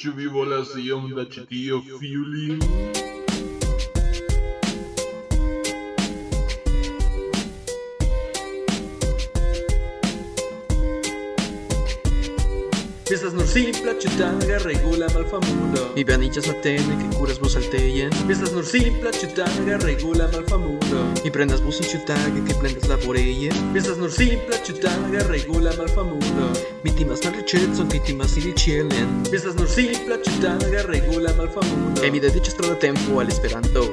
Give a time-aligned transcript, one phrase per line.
[0.00, 2.58] Chubi bolas y onda chitío fiuli.
[13.04, 13.69] Fiestas Norcín.
[13.84, 19.78] La chutanga regula malfamundo Mi vaniĝas matene kaj kuras busaltejen Mi estas nur simpla ciutanga
[19.84, 25.72] regula malfamundo Mi prendas buson ĉiutage kaj plendas laboreje Mi estas nur simpla ciutanga regula
[25.78, 26.50] malfamundo
[26.84, 32.12] Mi timas malriĉecon kaj timas ili ĉielen Mi estas nur simpla ciutanga regula malfamundo Kaj
[32.12, 33.88] mi dediĉas tro da tempo al Esperanto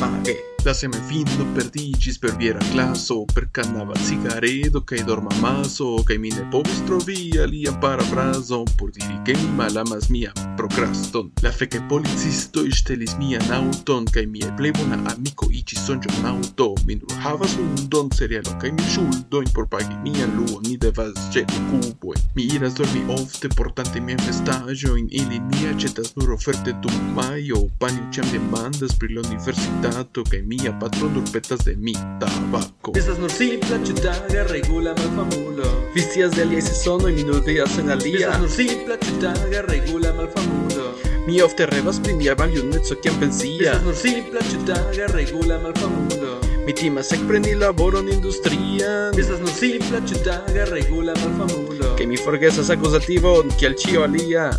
[0.00, 0.36] pague.
[0.64, 6.82] La semifino perdiĝis per viera klaso, per kanava cigaredo che dormamaso kaj mi ne povis
[6.84, 11.28] trovi parafraso, parafrazon por diri ke mi malamas mian prokraston.
[11.44, 16.66] La feke policistoj ŝtelis mian aŭton, kaj mia plej bona amiko iĝis sonĝonauto.
[16.88, 21.62] Mi nur havas hundon, cerealon kaj mi ŝuldojn por pagi mian luon, mi devas ĵeti
[21.68, 22.24] kubojn.
[22.34, 27.62] Mi iras dormi ofte portante miajn vestaĵojn, ilin mi aĉetas nur oferte dum majo.
[27.78, 32.96] Panjo ĉiam demandas pri la universitato kaj mia patro nur petas de mi tabako.
[32.98, 37.94] Vistas nur simpla ciutaga regula malfamulo Vi scias de aliaj sezonoj mi nur veas en
[37.94, 43.72] alia Vistas nur simpla ciutaga regula malfamulo Mi ofte revas pri mia maljuneco kiam pensia
[43.72, 50.64] Vistas nur simpla ciutaga regula malfamulo Mi timas ekpreni laboron industrian Vistas nur simpla ciutaga
[50.72, 54.50] regula malfamulo Ke mi forgesas akuzativon kiel ĉio alia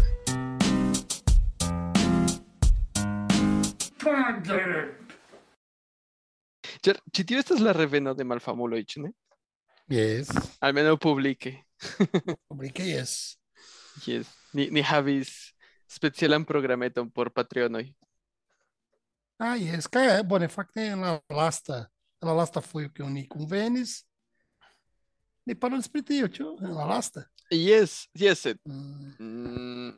[6.82, 9.12] Ĉar ĉi tio estas la reveno de malfamuloj, ĉu ne?
[9.89, 10.32] Yes.
[10.66, 11.52] Almenaŭ publike.
[12.50, 13.38] Publike yes.
[14.09, 14.41] Yes.
[14.54, 15.54] Ni, ni havis
[15.88, 17.88] specialan programeton por Patreonoj.
[19.40, 19.88] Ah, yes.
[19.90, 21.88] Kaj, bone, fakte en la lasta,
[22.22, 24.04] en la lasta fojo kiun ni kunvenis,
[25.46, 26.52] ni parolis pri tio, ĉu?
[26.62, 27.24] En la lasta.
[27.52, 29.90] Yes, yes, sed Mm, mm,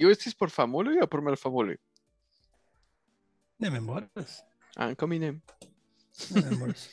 [0.00, 1.76] io estis por famuloj aŭ por malfamuloj?
[3.58, 4.40] ne memoras.
[4.76, 5.32] Ankaŭ mi ne.
[6.30, 6.86] Ne memoras.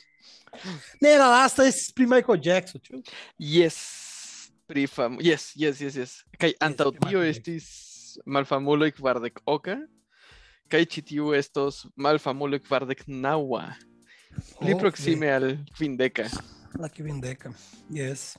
[1.04, 3.02] ne, la lasta estis pri Michael Jackson, ĉu?
[3.38, 3.78] Yes,
[4.66, 6.12] pri fam yes yes yes yes.
[6.40, 7.66] Kaj antaŭ tio estis
[8.26, 9.76] malfamulo kvardek oka
[10.72, 13.66] kaj ĉi tiu estos malfamulo kvardek naŭa.
[14.58, 16.26] Pli oh, proksime al kvindeka.
[16.80, 17.52] La kvindeka
[17.94, 18.34] yes.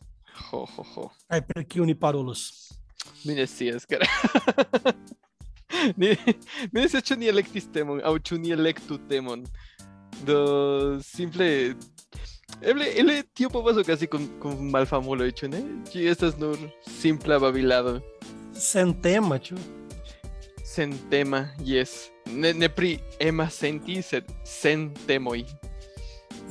[0.49, 1.05] Ho ho ho.
[1.31, 2.49] Kaj pri kiu ni parolus?
[3.23, 4.07] Mi ne scias kara
[5.99, 6.15] ni
[6.71, 9.45] mi ne scias ĉu ni elektis temon aŭ ĉu ni elektu temon.
[10.25, 10.39] Do
[11.03, 11.75] simple
[12.61, 15.59] Eble, eble tio povas okazi kun, kun malfamuloj, ĉu ne?
[15.91, 16.57] Ĝi estas nur
[16.99, 17.99] simpla babilado.
[18.55, 19.57] Sen tema, ĉu?
[20.65, 22.09] Sen tema, yes.
[22.31, 25.43] Ne, ne pri ema senti, sed sen temoj.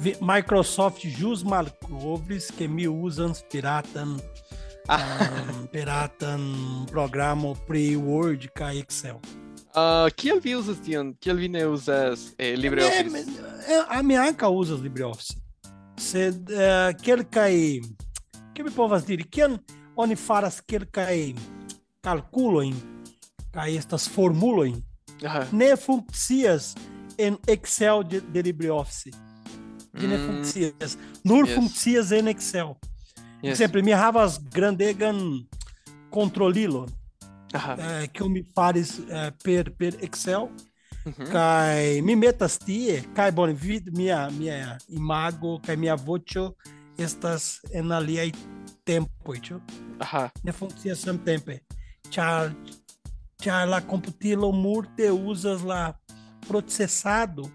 [0.03, 6.45] Vi- Microsoft jus malkovris ke mi uzas piratan um, piratan
[6.91, 9.19] programo pri Word kaj Excel.
[9.75, 11.15] Ah, kiel vi uzas tion?
[11.19, 13.25] Kiel vi ne uzas eh, LibreOffice?
[13.67, 15.41] É, a minha anca usa LibreOffice.
[15.99, 17.55] Sed uh, kelkaj
[18.55, 19.56] que mi povas diri, kiam
[19.97, 21.34] oni faras kelkaj
[22.05, 22.75] kalkulojn
[23.55, 24.81] kaj estas formulojn,
[25.25, 25.44] Aha.
[25.53, 26.72] ne funkcias
[27.19, 29.10] en Excel de, de LibreOffice.
[29.94, 30.97] Ĝi ne Mm, funkcias.
[31.25, 31.55] Nur yes.
[31.55, 32.75] funkcias en Excel.
[33.43, 33.59] yes.
[33.59, 35.47] Sempre mi havas grandegan
[36.11, 36.91] kontrolilon
[37.55, 37.76] Aha.
[37.78, 40.49] eh, kiu mi faris eh, per per Excel
[41.07, 41.27] Mhm.
[41.33, 46.53] kaj mi metas tie kaj bone vid mia mia imago kaj mia voĉo
[46.99, 48.31] estas en aliaj
[48.85, 49.61] tempoj ĉu
[50.01, 50.31] Aha.
[50.43, 51.59] ne funkcias samtempe
[52.11, 52.53] ĉar
[53.43, 55.93] ĉar la komputilo multe uzas la
[56.49, 57.49] procesado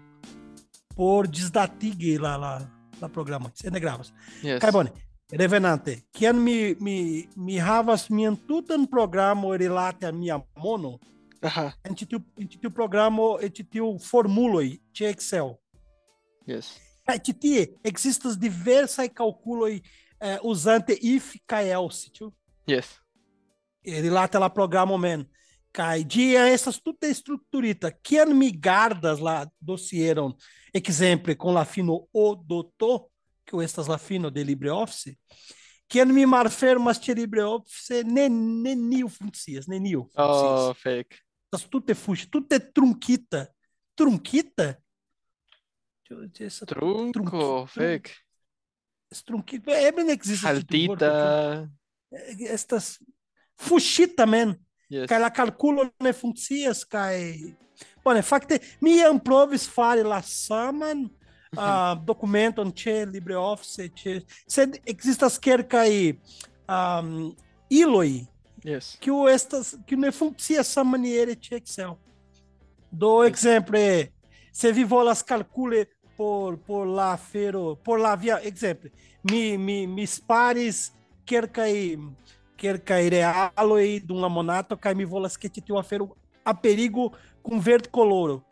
[0.96, 2.60] por disdatigi la la
[3.00, 4.12] la programo se ne gravas
[4.42, 4.60] Yes.
[4.60, 4.90] Kaj bone.
[5.32, 10.98] Revenante, kiam mi, mi, mi havas mian tutan programo rilate a mia mono,
[11.42, 11.70] Aha.
[11.84, 15.54] en ĉi tiu en ĉi tiu programo en ĉi tiu formuloj ĉe Excel.
[16.48, 16.74] Yes.
[17.08, 22.28] Kaj ĉi tie ekzistas diversaj kalkuloj eh, uzante if kaj else, ĉu?
[22.68, 22.98] Yes.
[23.84, 25.24] rilate la programo mem.
[25.72, 27.90] Kaj ĝi estas tute strukturita.
[28.02, 30.34] Kiam mi gardas la dosieron,
[30.74, 33.06] ekzemple kun la fino o do to,
[33.46, 35.14] kiu estas la fino de LibreOffice,
[35.90, 40.68] kiam mi malfermas ĉe LibreOffice, ne neniu funkcias, neniu funkcias.
[40.68, 41.22] Oh, fake.
[41.50, 43.48] Estas tute fuŝ, tute trunkita.
[43.98, 44.68] Trunkita?
[46.06, 47.48] Ĉu ĝi estas Trunco, Trunco.
[47.74, 48.14] fake.
[50.06, 51.66] ne ekzistas ĉi tiu vorto, Saltita.
[52.14, 52.52] ĉu?
[52.54, 52.92] Estas
[53.58, 54.54] fuŝita men.
[54.90, 55.06] Yes.
[55.06, 57.14] kaj la kalkulo ne funkcias kaj
[58.02, 64.16] bone fakte mi jam provis fari la saman uh, dokumenton ĉe LibreOffice ĉe
[64.50, 65.92] sed ekzistas kelkaj
[66.66, 67.30] um,
[67.70, 68.24] iloj
[68.64, 68.96] Yes.
[69.00, 71.98] que o estas que não funciona essa maneira de Excel.
[72.92, 74.10] Do exemplo é
[74.52, 75.86] se vi volas calcule
[76.16, 78.90] por por lá fero por lá via exemplo
[79.22, 80.92] mi mi mis pares
[81.24, 81.98] quer cair
[82.56, 86.14] quer cair realo e de uma monato cai mi volas que te a fero
[86.44, 87.12] a perigo
[87.42, 88.44] com verde coloro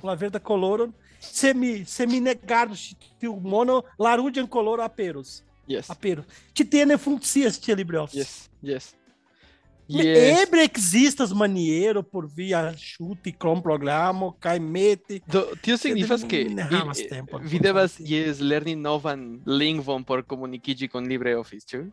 [0.00, 2.68] com a verde coloro se mi se mi negar
[3.24, 5.90] o mono larudian coloro aperos Yes.
[5.90, 6.24] aperos
[6.54, 8.50] te tem funciona este LibreOffice Yes.
[8.62, 8.96] Yes.
[9.88, 10.42] Yes.
[10.42, 15.22] Ebre existas maneiro por via chute com programa, mete.
[15.26, 16.44] Do, tio significa deve que
[17.48, 21.90] vi- devas yes lerni novan lingvon por komunikiĝi con LibreOffice, ĉu?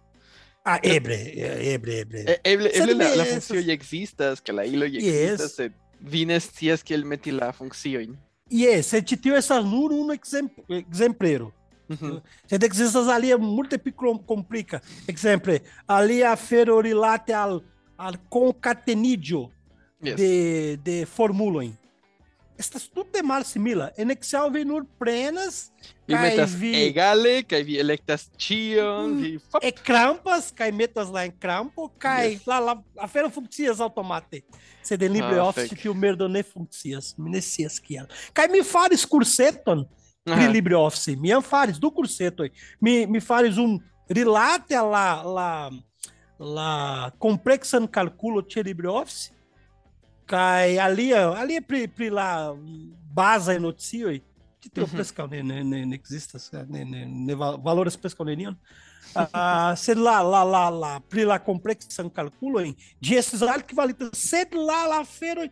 [0.65, 2.23] Ah, ebre, eh, ebre, ebre.
[2.27, 5.05] E- Eble Sed eble la, la funkcio ja ekzistas, kaj la ilo ja Yes.
[5.13, 8.17] ekzistas, sed vi ne scias kiel meti la funkciojn.
[8.51, 10.11] Yes, se te tio essas nur um
[12.59, 14.81] te existas ali é muito pico complica.
[15.07, 15.53] Exemplo,
[15.87, 17.61] ali a ferorilate al
[17.97, 19.51] al concatenigio
[20.03, 20.15] Yes.
[20.17, 21.75] de de formulon.
[22.57, 23.91] Estas tudo de mal simila.
[23.97, 25.71] En Excel vem nur prenas,
[26.07, 29.21] Vi kaj metas vi egale, kaj vi elektas ĉion, Mm.
[29.21, 32.45] vi fap, é crampas, cai metas lá em crampo, cai Yes.
[32.45, 34.43] lá, lá, a feira funcias automate.
[34.83, 37.29] Se de LibreOffice que o merda ne funcias, me
[37.97, 38.07] ela.
[38.33, 39.85] Cai me fares curseton,
[40.23, 40.47] pri Aha.
[40.47, 41.91] LibreOffice, me fares do
[42.43, 42.51] aí.
[42.79, 45.69] me, me fares um relate lá, lá,
[46.39, 49.31] lá, complexan calculo te LibreOffice,
[50.25, 52.53] cai ali, ali é pri, pri lá,
[53.11, 54.23] base notícia, aí.
[54.59, 54.93] Que tem o Uhum.
[54.93, 56.35] pescal, né, né, né, né, existe,
[56.67, 58.55] né, né, né, va- valores pescal, né, nenhum.
[59.31, 64.47] Ah, se lá, lá, lá, lá, pri lá complexan calculo, hein, de esses equivalientes, se
[64.53, 65.49] lá, lá, feiro,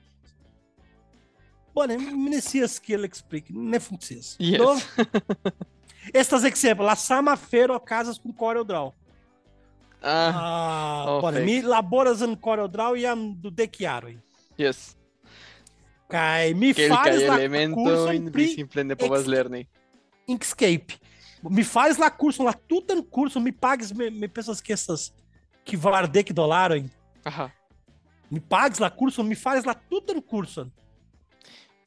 [1.75, 4.21] Bom, me necias que ele explique, não funciona.
[4.39, 4.57] Yes.
[4.59, 5.53] Do-
[6.13, 8.93] Estas exemplos, la sama fero casas com CorelDRAW.
[10.03, 11.45] Ah, Ah, oh, bom, fake.
[11.45, 14.09] mi laboras em CorelDRAW e am do de chiaro.
[14.57, 14.95] yes.
[16.09, 19.67] Kai mi Kelkaj fares la elementojn curson vi pri simple povas lerni.
[20.27, 20.99] Inkscape.
[21.49, 25.11] Mi fares la curso, la tutan curso, mi pagues, me, me pensas que essas
[25.65, 26.85] que vardec dolaram,
[27.25, 27.51] Aha.
[28.29, 30.71] me pagues la curso, me fares la tutan curso.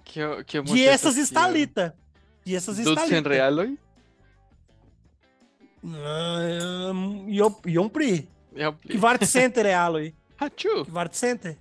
[0.05, 1.95] Kio kio De essas estalita.
[2.45, 3.29] De essas Ducent estalita.
[3.29, 3.77] realoj?
[5.85, 8.29] Ah, um, e eu, e um pri.
[8.55, 8.99] Ja, Que pli.
[8.99, 10.15] vart center é alo aí.
[10.39, 10.85] Ah, ĉu?
[10.85, 11.57] Que vart center.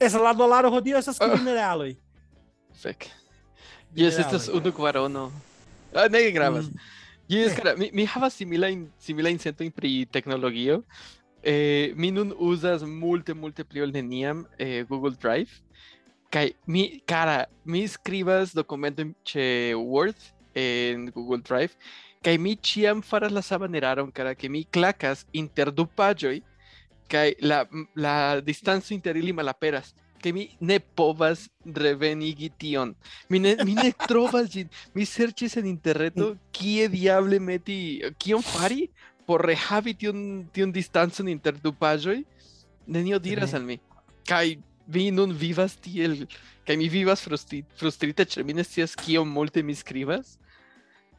[0.00, 1.34] Lá do lado rodia essas que Ah.
[1.36, 1.96] vin é alo aí.
[2.74, 3.10] Fek.
[3.94, 4.20] Reale.
[4.20, 5.32] estas unu kvarono.
[5.94, 6.66] Ah, ne gravas.
[6.68, 6.74] Mm.
[7.28, 7.56] Jes, Eh.
[7.56, 10.82] kara, mi, mi havas similajn similajn sentojn pri teknologio.
[11.42, 15.50] Eh, mi nun uzas multe multe pli ol neniam eh, Google Drive.
[16.30, 20.16] Kaj mi kara, mi skribas dokumentojn ĉe Word
[20.54, 21.72] en Google Drive.
[22.24, 26.40] Kaj mi ĉiam faras la saman eraron, kara, ke mi klakas inter du paĝoj
[27.08, 27.64] kaj la,
[27.96, 29.94] la distanco inter ili malaperas.
[30.18, 32.94] Kaj mi ne povas revenigi tion.
[33.30, 34.56] Mi ne, mi ne trovas.
[34.96, 37.78] Mi serĉis en interreto kie diable meti,
[38.18, 38.88] kion fari
[39.28, 42.22] por rehavi tion, tion distancon inter du paĝoj.
[42.88, 43.78] Nenio diras al mi.
[44.26, 44.56] Kaj
[44.88, 46.24] vi nun vivas tiel,
[46.66, 50.38] kaj mi vivas frustri, frustrita, ĉar mi ne scias kiom multe mi skribas.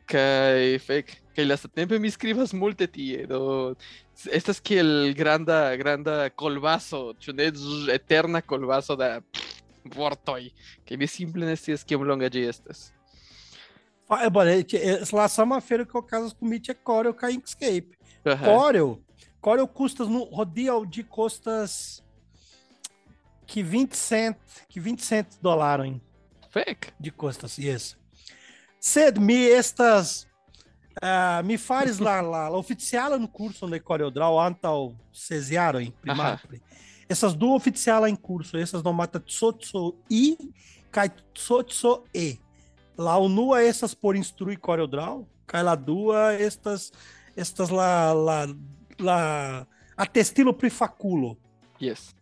[0.10, 3.76] Kaj fek, kaj lastatempe mi skribas multe tie, do
[4.34, 7.52] estas kiel granda granda kolbaso, ĉu ne
[7.94, 9.20] eterna kolbaso da
[9.94, 10.50] vortoj,
[10.88, 12.90] kaj mi simple ne scias kiom longa ĝi estas.
[14.10, 17.96] É, lá só uma feira que eu casas com Meet é Corel Inkscape.
[18.26, 18.44] Aha.
[18.44, 19.00] Corel,
[19.40, 22.04] Corel custas no rodia de custas
[23.46, 24.36] que 20 cent,
[24.68, 25.96] que 20 cent dólares
[26.50, 26.92] Fek.
[27.00, 27.99] de custas, isso.
[28.80, 30.28] Sed me estas
[31.02, 36.40] ah, me fares lá, lá, lá oficial no curso de CorelDRAW antal cesiaro em primário.
[37.08, 40.38] Essas duas oficial em curso, essas não mata tsotso i,
[40.92, 42.40] cai tsotso e.
[42.98, 46.92] Lá o nua essas por instruir CorelDRAW, cai lá duas estas
[47.36, 48.46] estas lá lá
[49.00, 49.68] lá
[49.98, 51.38] atestilo prifaculo.
[51.82, 52.14] Yes.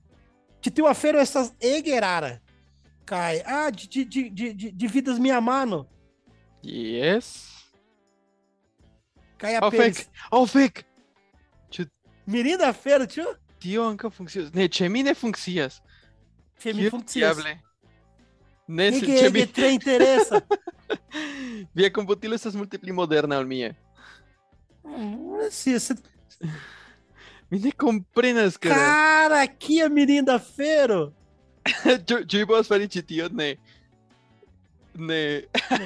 [0.62, 2.42] Te teu afero essas egerara.
[3.06, 5.88] Cai, ah, de, de, de, de- de vidas minha mano.
[6.68, 7.28] Yes.
[9.40, 10.08] Cai Oh, fek.
[10.32, 10.84] Oh, fek.
[12.28, 13.24] Mirinda feira, tio.
[13.64, 14.50] Tio ankaŭ funkcias.
[14.54, 15.78] Ne, ĉe mi ne funkcias.
[16.60, 17.34] Che me Kio funciona.
[17.34, 17.54] diable?
[18.68, 20.42] Ne, E ĉe é mi tre interessa.
[21.76, 23.72] Via komputilo estas multe pli moderna ol mia.
[24.84, 25.96] Hum, se-
[27.50, 28.76] Mi ne komprenas, kara.
[28.76, 31.14] Cara, aqui é Mirinda Feiro.
[31.64, 33.32] Ĉu vi povas fari ĉi tion?
[33.40, 33.56] Ne.
[34.96, 35.48] Ne.
[35.54, 35.86] Cai,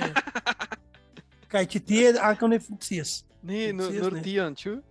[1.51, 3.31] te tie, anche não funciona.
[3.43, 4.21] Ne, nur, Funkcias nur ne.
[4.21, 4.81] tion, ĉu?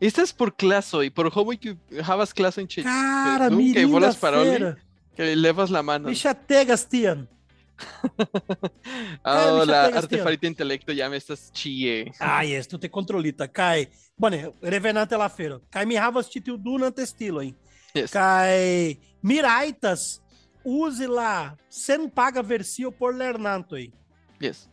[0.00, 2.84] Estas por claso y por como que havas claso en Chile.
[2.84, 4.74] Cara, mirim bolas da paroli.
[5.14, 6.08] Que levas la mano.
[6.08, 7.28] Bicha tegas, Tian.
[9.24, 12.12] Ah, la artefarita intelecto ya me estás chie.
[12.18, 13.46] Ah, yes, tu te controlita.
[13.48, 13.88] Kai.
[14.16, 15.60] Bone, revenante la feira.
[15.70, 17.54] Kai mi havas titiu dunant estilo, hein?
[17.94, 18.10] Yes.
[18.10, 20.20] Kai miraitas
[20.64, 23.92] use lá sen paga versio por lernanto, hein?
[24.40, 24.68] Yes.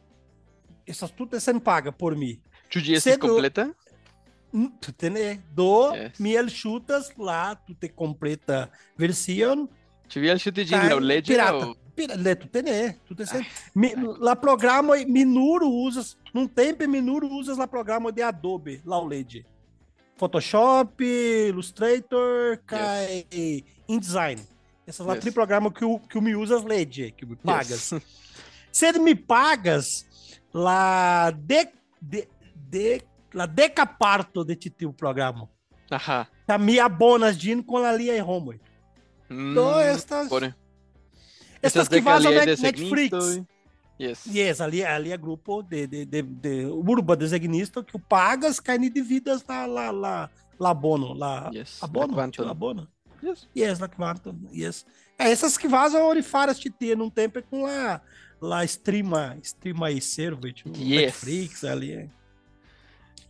[0.90, 2.42] Essas tudo é sen paga por mim.
[2.70, 3.74] Chuji es Cedo- completa.
[4.82, 6.20] Tu tem do Yes.
[6.20, 9.70] miel chutas lá, tu te completa versión.
[10.08, 11.68] Chuvi al chute de la legge pirata.
[11.68, 11.76] o...
[11.96, 12.64] Pira, le, tu tem,
[13.06, 13.46] tu tem sen.
[13.76, 19.06] Mi, lá programa Minuro usas, num tempo Minuro usas lá programa de Adobe, lá o
[19.06, 19.46] LED.
[20.18, 21.04] Photoshop,
[21.50, 23.26] Illustrator, Kai,
[23.88, 24.42] InDesign.
[24.88, 25.22] Essas lá Yes.
[25.22, 27.92] três programas que o que o me usas LED, que me pagas.
[27.92, 28.02] Yes.
[28.72, 30.08] Se ele me pagas
[30.54, 31.68] lá de,
[32.02, 33.02] de, de
[33.34, 35.50] lá decaparto de ti o programa.
[35.92, 36.28] Ajá.
[36.46, 38.60] Tá me abonas din com a lia e.
[39.30, 40.56] Então, Mm, estas, pone.
[41.62, 43.44] estas de que vazam de segmento Netflix.
[44.02, 44.26] Yes.
[44.28, 48.78] Yes, ali, ali é grupo de, de, de, de urba designista que o pagas cai
[48.90, 51.84] de vidas lá, lá, lá, lá abono, lá, Yes.
[51.84, 52.88] abono, tio, abono.
[53.22, 53.48] Yes.
[53.56, 54.00] Yes, lá que
[54.54, 54.86] yes.
[55.18, 58.02] É, essas que vazam orifaras te ter num tempo é com lá,
[58.42, 61.24] lá streama, streama aí servo, tipo, Yes.
[61.24, 61.94] Netflix ali.
[61.94, 62.10] é.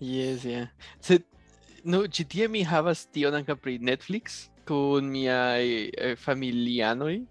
[0.02, 0.72] Yes, yeah.
[1.02, 1.24] Se,
[1.84, 7.26] no, ci tie mi havas tion anca pri Netflix kun miai eh, familianoj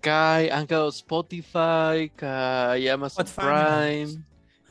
[0.00, 4.24] kai anca Spotify kai Amazon Spotify, Prime.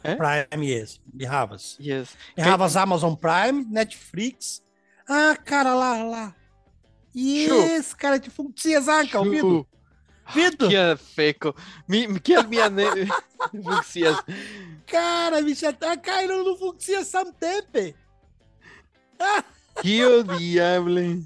[0.04, 0.16] Eh?
[0.16, 1.78] Prime, yes, me havas.
[1.80, 2.16] Yes.
[2.38, 4.62] Havas Amazon Prime, Netflix.
[5.08, 6.36] Ah, cara, lá, lá.
[7.16, 9.66] Yes, cara, de funkcia zanka, ouvido?
[10.28, 10.40] Chu.
[10.40, 10.68] Vido?
[10.70, 11.56] Kia feko.
[11.88, 12.86] Mi, mi- kiel mia ne
[13.64, 14.18] funkcias.
[14.86, 17.94] Cara, bicha, tá caindo no funkcia samtempe.
[20.24, 21.24] Diable.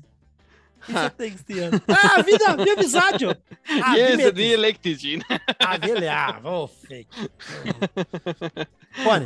[0.87, 1.09] Que
[1.43, 1.69] ter.
[1.87, 3.25] Ah, vida, minha amizade.
[3.83, 4.17] Ah, yes,
[4.97, 5.21] ĝin.
[5.59, 7.29] Ah, vele, ah, vou fake.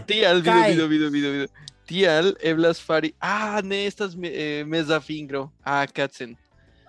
[0.06, 0.76] Tial, vido, Kai.
[0.76, 1.48] vido, vido.
[1.88, 3.16] Tial eblas fari.
[3.22, 4.66] Ah, ne estas me, eh.
[5.64, 6.36] Ah, katzen.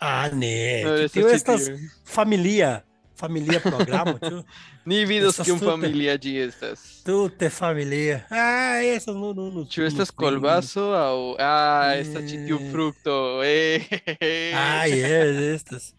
[0.00, 0.82] Ah, né.
[0.84, 1.88] No, Tio, estas estas ĉi tie.
[2.04, 2.82] familia,
[3.16, 4.44] familia programa, tio.
[4.86, 5.70] Ni estas kiom tute.
[5.70, 7.02] familia ĝi estas.
[7.04, 8.20] Tu te familia.
[8.30, 9.64] Ah, essas no, no, no.
[9.66, 12.70] Ĉu estas kolbaso aŭ ah, estas ĉi tiu Eh.
[12.70, 13.42] frukto.
[13.42, 15.94] Eh, Ah, yes, estas.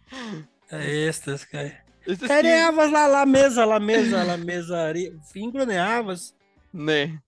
[0.71, 1.71] Estas, cara.
[2.07, 4.77] Estas Cara, tiu- neavas lá, lá mesa, lá mesa, lá mesa.
[4.87, 6.33] ari- Fingro neavas.
[6.73, 7.19] Ne.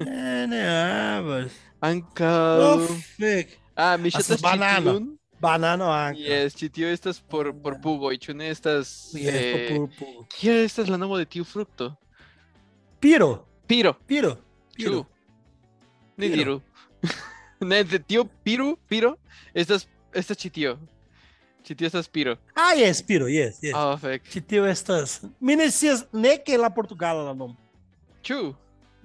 [0.00, 1.52] É, neavas.
[1.82, 2.78] Oh,
[3.18, 3.58] fake.
[3.76, 4.46] Ah, mi Estas ŝatas ĉi
[5.42, 5.90] banano.
[5.90, 6.20] anca.
[6.22, 10.26] Yes, ĉi tio estas por por pugoj, ĉu ne estas Yes, eh, por.
[10.36, 11.90] Kiel estas la nomo de tiu frukto?
[13.00, 13.92] Piro, Piro.
[14.06, 14.36] piro,
[14.76, 15.04] piro.
[16.16, 16.36] Ni Piro.
[16.36, 16.60] diru.
[17.70, 19.16] ne, de tio Piru, Piro,
[19.54, 20.78] estas estas ĉi tio.
[21.64, 22.36] Ĉi tio estas Piro.
[22.54, 23.74] Ah, yes, piro, yes, yes.
[23.74, 24.22] Ah, fek.
[24.30, 25.20] Titio estas.
[25.40, 27.56] Minecias, ne que lá Portugal lá não.
[28.22, 28.54] Ĉu?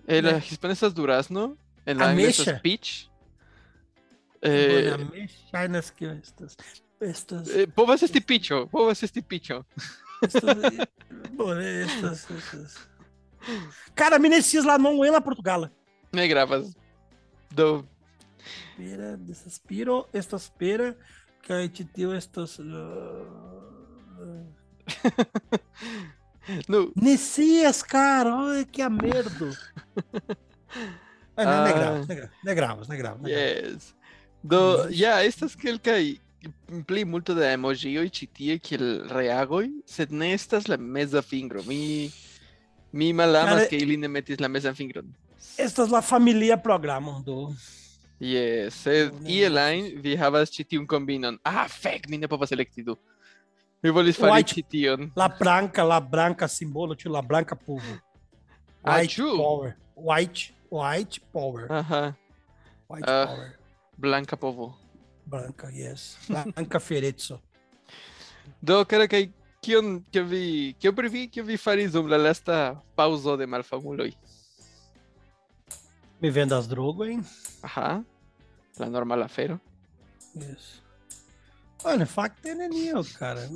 [0.07, 0.39] En la Ne.
[0.39, 3.06] hispana estas durazno, en la angla estas peach.
[4.41, 4.89] Eh...
[5.13, 6.57] Eh, Chinas que estas.
[6.99, 7.47] Estas.
[7.49, 9.65] eh, povas esti picho, povas esti picho.
[10.23, 10.87] estas,
[11.33, 12.77] bom, estas, estas.
[13.95, 15.69] Cara, Minecias lá não é lá Portugal.
[16.13, 16.75] Ne gravas.
[17.53, 17.87] Do
[18.75, 20.95] Pera, dessas piro, estas pera,
[21.41, 22.59] que aí titio estas.
[26.67, 29.51] no, Necias, cara, olha que a merda.
[31.39, 31.73] Ah, não, não é Ah.
[31.73, 33.21] grave, não é grave, não é grave, não é grave.
[33.21, 33.73] não é grave.
[33.75, 33.95] yes.
[34.43, 36.17] Do ja estas kelkaj
[36.87, 41.63] pli multo da emojioj ĉi tie kiel reagoj, sed ne estas la meza fingro.
[41.67, 42.09] Mi
[42.91, 45.09] mi malamas Cara, ke ili ne metis la mezan fingron.
[45.57, 47.53] Estas lá família programa do.
[48.19, 51.37] Yes, sed Ne iel ajn vi havas ĉi tiun kombinon.
[51.45, 52.95] Ah, fek, mi ne povas elekti du.
[53.83, 55.11] Mi volis fari ĉi tion.
[55.15, 57.99] La branca, la branca simbolo, tio, la branca povo.
[58.83, 59.37] Ah, White true.
[59.37, 59.75] power.
[59.95, 61.67] White, white power.
[61.69, 62.13] Aha,
[62.89, 63.25] White Ah.
[63.27, 63.53] power.
[63.97, 64.75] Blanka povo.
[65.25, 66.17] Branca, yes.
[66.29, 67.41] Branca Ferezzo.
[68.61, 69.29] Do, kara kaj
[69.61, 74.13] kion kio vi kio pri vi kio vi faris dum la lasta paŭzo de malfamuloj?
[76.21, 77.23] Me vendo as drogas, hein?
[77.63, 78.03] Aha.
[78.79, 79.59] La normala afero.
[80.35, 80.81] Isso.
[81.83, 83.47] Olha, facto é Nenio, cara.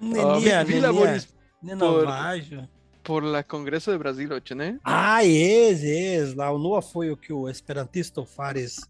[0.00, 0.92] Nenia, vi, vi Nenia.
[0.92, 1.28] laboris
[1.62, 2.56] Nenovajo.
[2.60, 2.77] por
[3.22, 4.78] la Congreso de Brasil, ĉu ne?
[4.84, 6.34] Ah, yes, yes.
[6.34, 8.80] Lá o Noa foi o que o esperantista fares.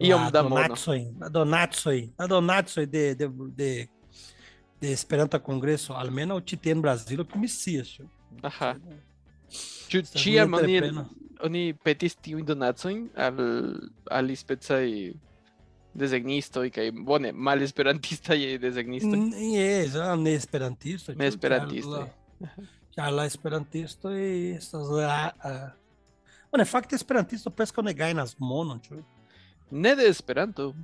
[0.00, 0.60] Iom lá da do mono.
[0.60, 3.88] Natsoi, lá do Natsoi, lá do Natsoi de, de, de,
[4.80, 7.82] de Esperanto Congresso, almeno o Tite no Brasil, que me tio.
[8.42, 8.76] Aha.
[9.88, 10.76] Ĉu ĉiam oni
[11.46, 13.38] oni petis tiujn donacojn al
[14.10, 14.30] al
[15.98, 19.16] specaj desegnistoj kaj bone malesperantistaj desegnistoj.
[19.18, 21.12] N- Yes, ah, ne esperantisto.
[21.14, 22.06] Ne esperantistoj.
[22.94, 25.32] Ĉar la esperantisto estas la...
[25.42, 25.70] ah,
[26.50, 29.02] Bone, fakte esperantisto preskaŭ ne gajnas monon, ĉu?
[29.70, 30.74] Ne de Esperanto.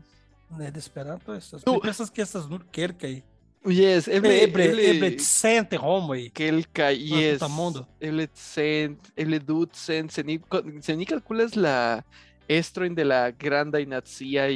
[0.59, 1.65] Ne de Esperanto estas.
[1.67, 3.23] Nu- Mi pensas ke estas nur kelkaj.
[3.67, 6.31] Yes, eble Eble, eble, eble cent homoj.
[6.37, 7.39] kelkaj, yes.
[7.39, 7.87] tuta mondo.
[8.01, 10.39] Eble cent, eble ducent, se ni,
[10.83, 12.03] se ni calculas la
[12.47, 14.53] estrojn de la grandaj naciaj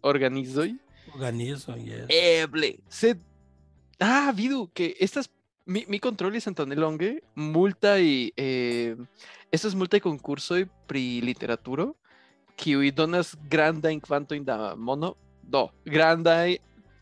[0.00, 0.78] Organizoy.
[1.14, 2.06] Organizoy, yes.
[2.08, 2.80] Eble.
[2.88, 3.16] Se...
[4.00, 5.30] Ah, Vidu, que estas
[5.64, 8.96] mi, mi control es Antonelongue, multa y eh,
[9.50, 11.96] esto es multa y concurso y pri literaturo
[12.56, 16.44] que donas granda en cuanto in da mono do granda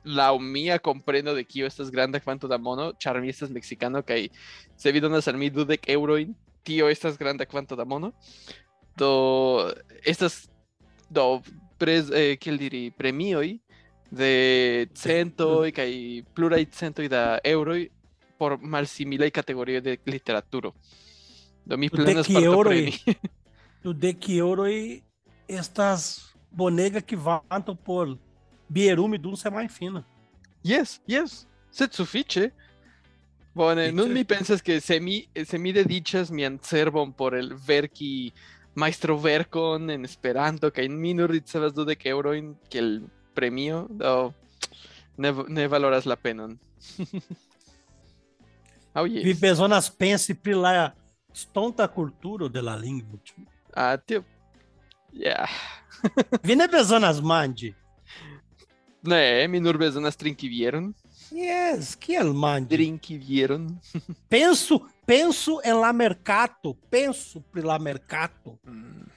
[0.05, 4.31] la mia comprendo de que estas granda quanto da mono char mi estas mexicano que
[4.77, 8.13] se vi donas al mi dudek euro in tio estas granda quanto da mono
[8.97, 9.73] do
[10.05, 10.51] estas
[11.09, 11.43] do
[11.79, 13.59] pres, eh, kiel diri premioj
[14.11, 15.91] de centoj kaj
[16.35, 17.89] pluraj centoj da eŭroj
[18.39, 20.73] por malsimilaj kategorioj de literaturo.
[21.65, 22.83] Do mi De planas que eŭroj?
[22.85, 23.17] partopreni.
[23.83, 25.01] Do dek euroj
[25.49, 28.17] estas bonega kvanto por
[28.69, 30.03] bierume dum semajnfino.
[30.65, 31.47] Yes, yes.
[31.71, 32.51] Sed sufiĉe.
[33.55, 38.33] Bone, nun mi pensas ke se mi se mi dediĉas mian cerbon por el verki
[38.77, 43.01] majstroverkon en Esperanto kaj mi nur ricevas dudek eŭrojn kiel
[43.37, 44.33] premio, do
[45.17, 46.59] ne, ne valoras la penon.
[48.97, 49.41] oh Vi yes.
[49.41, 50.93] bezonas pensi pri la
[51.33, 53.19] stonta kulturo de la lingvo.
[53.75, 54.25] Ah, tio.
[55.13, 55.49] Yeah.
[56.43, 57.75] Vi ne bezonas manĝi.
[59.07, 60.17] Ne, mi nur bezonas.
[61.33, 62.69] Yes, kiel manĝi?
[62.71, 63.67] Drinki vieron.
[64.29, 68.59] Penso, penso en la mercato, penso pri la mercato.
[68.65, 69.09] Mm.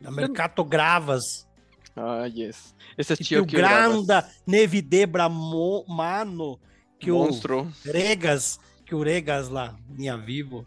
[0.00, 1.46] La mercato gravas.
[1.96, 2.74] Ah, yes.
[2.98, 4.04] Estas Que ĉio o kio gravas.
[4.04, 6.58] granda nevidebra mo, mano
[6.98, 7.72] que o monstro.
[7.84, 10.66] regas, que o regas lá, minha vivo.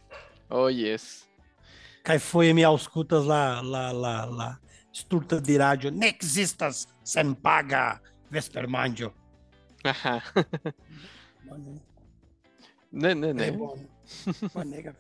[0.49, 1.25] Oh, yes.
[2.03, 4.59] Kai foi me auscultas lá, lá, lá, lá.
[4.93, 5.91] Sturta de rádio.
[5.91, 9.13] Ne existas sem paga vespermandio.
[9.83, 10.21] Ajá.
[12.91, 13.51] Ne, ne, É ne.
[13.51, 13.79] bom.
[14.55, 14.93] Manega.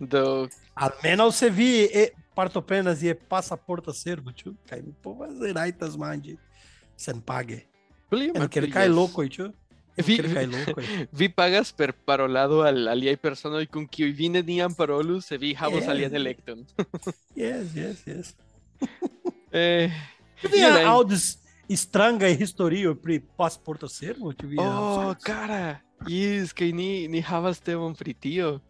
[0.00, 4.52] Do Almenaŭ se vi e, partoprenas je pasaporta servo, ĉu?
[4.68, 6.36] Kaj mi povas rajtas manĝi
[6.96, 7.62] senpage.
[8.10, 8.94] pli En malpli, kelkaj yes.
[8.96, 9.46] lokoj, ĉu?
[9.96, 10.84] En Vi- kelkaj lokoj.
[11.18, 15.80] Vi pagas per parolado al aliaj personoj kun kiuj vi neniam parolus se vi havos
[15.82, 15.88] Yes.
[15.88, 16.66] alian elekton.
[17.36, 18.34] Yes, yes, yes.
[19.56, 19.90] Eh,
[20.42, 20.60] Ĉu vi
[21.74, 24.30] Strangaj historioj pri pasporta servo?
[24.32, 25.80] Ĉu vi oh, cara.
[26.06, 28.60] Yes, kaj ni ni havas temon pri tio.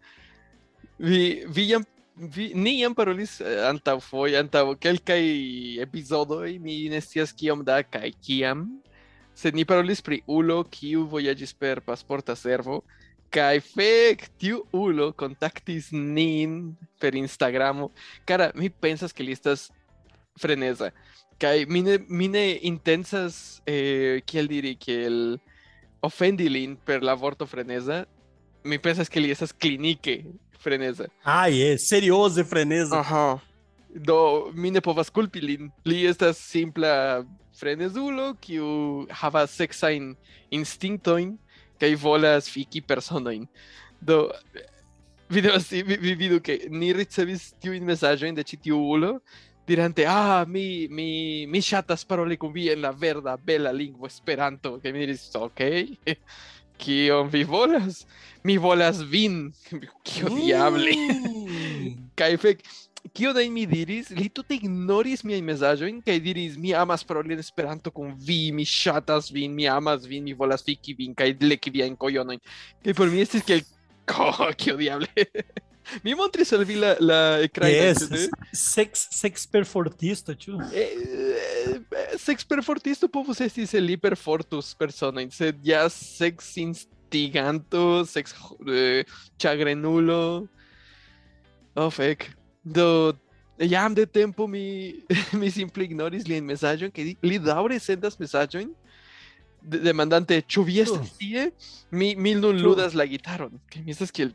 [0.99, 1.85] Vi vi jam
[2.17, 5.21] vi ni jam parolis eh, antaŭfoje, antaŭ kelkaj
[5.85, 8.65] epizodoj, mi ne scias kiom da kaj kiam.
[9.37, 12.81] Sed ni parolis pri ulo kiu vojaĝis per pasporta servo.
[13.29, 17.91] Kaj fek, tiu ulo kontaktis nin per Instagramo.
[18.25, 19.69] Cara, mi pensas ke li estas
[20.41, 20.95] freneza.
[21.39, 25.21] kai mine mine intensas eh kiel diri kiel el
[26.01, 28.05] ofendi lin per la vorto freneza
[28.65, 30.25] mi pensas ke li estas klinike
[30.59, 31.07] freneza.
[31.25, 32.99] Ah yes serioze freneza.
[32.99, 33.41] Aha.
[33.95, 35.71] Do mine povas kulpi lin.
[35.85, 37.25] Li estas simpla
[37.57, 40.15] frenezulo kiu havas sexajn
[40.51, 41.37] instinktojn
[41.81, 43.47] kaj volas fiki personojn.
[44.01, 44.27] Do
[45.31, 49.17] vi devas vi, vi vidu ke ni ricevis tiujn mesaĝojn de ĉi tiu ulo
[49.67, 54.77] dirante ah mi mi mi ŝatas paroli kun vi en la verda bela lingvo Esperanto
[54.83, 55.61] kaj mi diris ok
[56.83, 58.05] kion vi volas
[58.45, 59.53] mi volas vin
[60.07, 60.95] kio diable
[61.47, 62.11] Mm.
[62.19, 62.63] Kaj fek,
[63.15, 67.43] kio da mi diris, li tute ignoris miajn mesaĝojn kaj diris mi amas paroli en
[67.43, 71.73] Esperanto kun vi, mi ŝatas vin, mi amas vin, mi volas fiki vin kaj leki
[71.79, 72.43] viajn kojonojn.
[72.85, 73.63] Kaj por mi estis kiel
[74.59, 75.29] kio diable.
[76.05, 78.29] Mi montris al vi la, la ekrajnon, Yes.
[78.53, 80.57] Sex, sex perfortista, ĉu?
[80.73, 80.89] Eh,
[81.77, 88.35] eh, sex perfortisto povus esti se li perfortus personojn, sed ja sex instiganto, sex
[88.69, 89.05] eh,
[89.39, 90.47] ĉagrenulo.
[91.77, 92.31] Oh, fek.
[92.65, 93.13] Do
[93.61, 94.95] jam de tempo mi
[95.41, 98.73] mi simple ignoris lian mesaĝon ke li- daŭre sendas mesaĝojn
[99.63, 101.51] de- demandante ĉu vi estas tie?
[101.91, 103.55] Mi mi nun ludas la gitaron.
[103.73, 104.33] Kaj mi estas kiel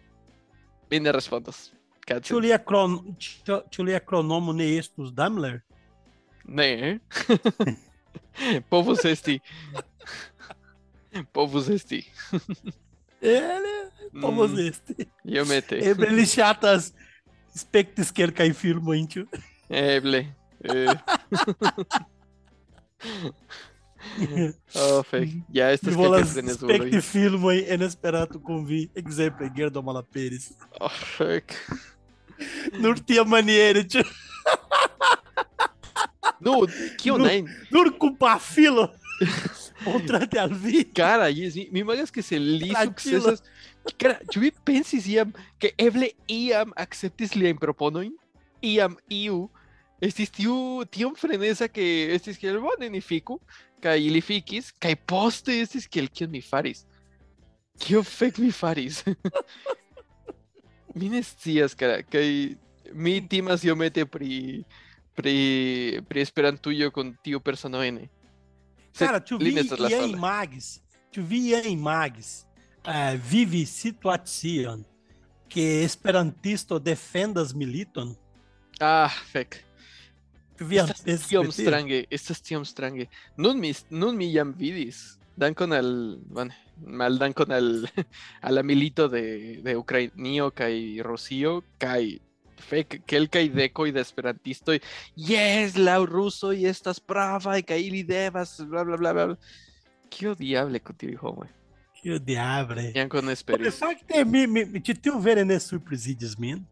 [0.91, 1.69] mi ne respondas.
[2.12, 5.62] Ĉu lia, kron, ĉu, ĉu lia kronomo ne estus Daimler?
[6.45, 6.99] Ne.
[8.71, 9.38] Povus esti.
[11.32, 12.01] Povus esti.
[13.21, 13.75] Ele
[14.21, 15.06] povos Mm, esti.
[15.25, 15.77] Iomete.
[15.91, 16.91] Eble li ŝatas
[17.62, 19.25] Spectis quer cair filmo, hein, tio?
[19.69, 20.25] Eble.
[20.63, 20.95] Eh.
[24.82, 25.30] oh, fek.
[25.54, 30.52] Ja, estas Volas spekti filmoj en Esperanto kun vi, ekzemple Gerdo Malaperis.
[30.80, 31.56] Oh, fek.
[32.82, 34.04] Nur tiamaniere, tio.
[36.42, 36.66] Nu,
[36.98, 37.44] kio ne?
[37.70, 38.88] Nur kun pafilo.
[39.86, 40.84] Montrante al vi.
[40.94, 43.44] Cara, mi, mi imagas ke se li sukcesas.
[43.98, 48.14] Cara, ĉu vi pensis iam ke eble iam akceptis liajn proponojn?
[48.66, 49.48] Iam iu
[50.02, 50.56] estis tiu
[50.90, 51.84] tiom freneza ke
[52.16, 53.38] estis kiel bone ni fiku
[53.82, 56.86] kaj ili fikis kaj poste estis kiel kion mi faris.
[57.82, 59.04] Kio fek mi faris?
[60.98, 62.26] mi ne scias, cara, kaj
[62.94, 64.64] mi timas iomete pri
[65.16, 66.92] pri pri Esperantujo
[67.44, 68.10] persono ene.
[68.94, 70.18] Sed Cara, tu vi Ian sola.
[70.18, 72.46] Magis, tu vi Ian Magis,
[72.86, 74.84] eh, vivi situacion
[75.48, 78.18] que esperantisto defendas militon.
[78.80, 79.71] Ah, fek.
[80.62, 83.08] Tu vi Estas tiom strange, estas tiom strange.
[83.36, 85.17] Nun mi, nun mi jam vidis.
[85.36, 86.54] Dankon al, bueno,
[86.86, 87.88] mal dankon al,
[88.45, 89.24] a la milito de,
[89.65, 92.19] de Ucrainio kaj Rusio kaj
[92.62, 94.78] fek kelkaj dekoj de esperantistoj.
[95.17, 99.36] Yes, la rusoj estas pravaj kaj ili devas bla bla bla bla.
[100.13, 101.50] Kio diable kun tiuj homoj?
[102.93, 103.80] Jam De esperis.
[103.82, 105.58] facto, mi, mi, tiu vere ne
[106.38, 106.67] min.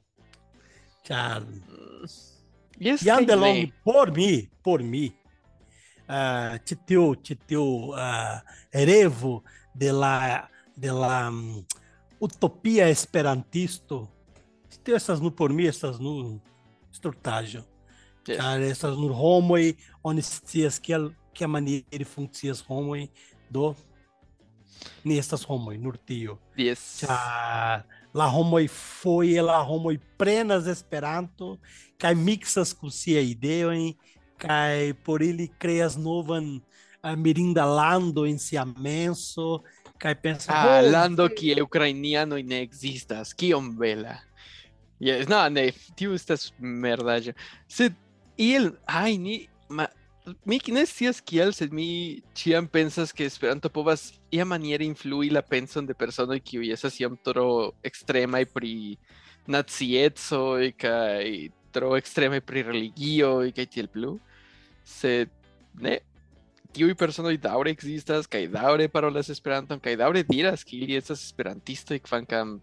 [2.80, 3.72] Yes, Ian kaj DeLong, ne.
[3.84, 5.10] por mi, por mi,
[6.08, 8.39] uh, te tiu, te tiu uh,
[8.72, 9.42] revo
[9.76, 11.60] de la, de la um,
[12.24, 14.06] utopia esperantisto,
[14.72, 16.39] te tiu estas nu por mi, estas nu
[16.96, 17.65] stultaĵo.
[18.30, 18.38] Yes.
[18.38, 19.74] Ĉar estas nur homoj,
[20.06, 23.08] oni scias kiel kiamaniere funkcias homoj,
[23.50, 23.74] do
[25.04, 26.38] ni estas homoj, nur tio.
[26.60, 27.02] Yes.
[27.02, 31.58] Ĉar la homoj foje la homoj prenas Esperanto
[32.00, 33.94] kaj miksas kun siaj ideoj
[34.40, 36.62] kaj por ili kreas novan
[37.04, 39.60] uh, mirinda lando en sia menso
[40.00, 44.16] kaj pensas Ah, "Oh, lando kie ucrainianoj ne ekzistas, kiom bela.
[45.00, 47.34] Yes, no, ne, tiu estas merdaĵo.
[47.68, 47.96] Sed
[48.38, 49.88] iel, ai, ni, ma,
[50.46, 55.86] mi ne scias kial, sed mi ĉiam pensas ke Esperanto povas iamaniere influi la penson
[55.86, 58.74] de personoj kiuj estas iom tro ekstremaj pri
[59.48, 64.15] naciecoj kaj tro ekstremaj pri religioj kaj tiel plu.
[64.86, 65.29] Sed
[65.79, 65.99] ne,
[66.75, 71.99] tiuj personoj daŭre ekzistas kaj daŭre parolas Esperanton kaj daŭre diras ke ili estas esperantistoj
[72.05, 72.60] kvankam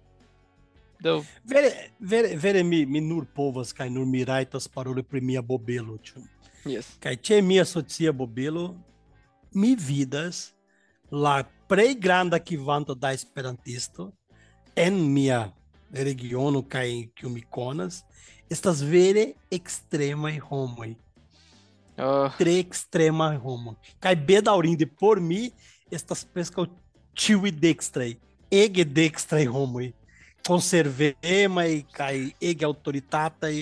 [1.02, 5.42] do Vere, vere, vere mi, mi nur povas kaj nur mi rajtas paroli pri mia
[5.42, 5.98] bobelo.
[5.98, 6.22] Ĉu?
[6.64, 6.94] yes.
[7.02, 8.74] Kaj ĉe mia socia bobelo
[9.54, 10.52] mi vidas
[11.10, 14.10] la plej granda kvanto da esperantisto
[14.76, 15.46] en mia
[15.90, 18.02] regiono kaj kiu mi konas
[18.50, 20.94] estas vere ekstremaj homoj.
[21.96, 23.72] Oh, tre extrema homo.
[24.04, 25.48] Kaj bedaŭrinde por mi
[25.92, 26.66] estas preskaŭ
[27.16, 28.10] ĉiuj dekstraj,
[28.52, 29.88] ege dekstraj homoj,
[30.46, 33.54] konservemaj kaj ege aŭtoritataj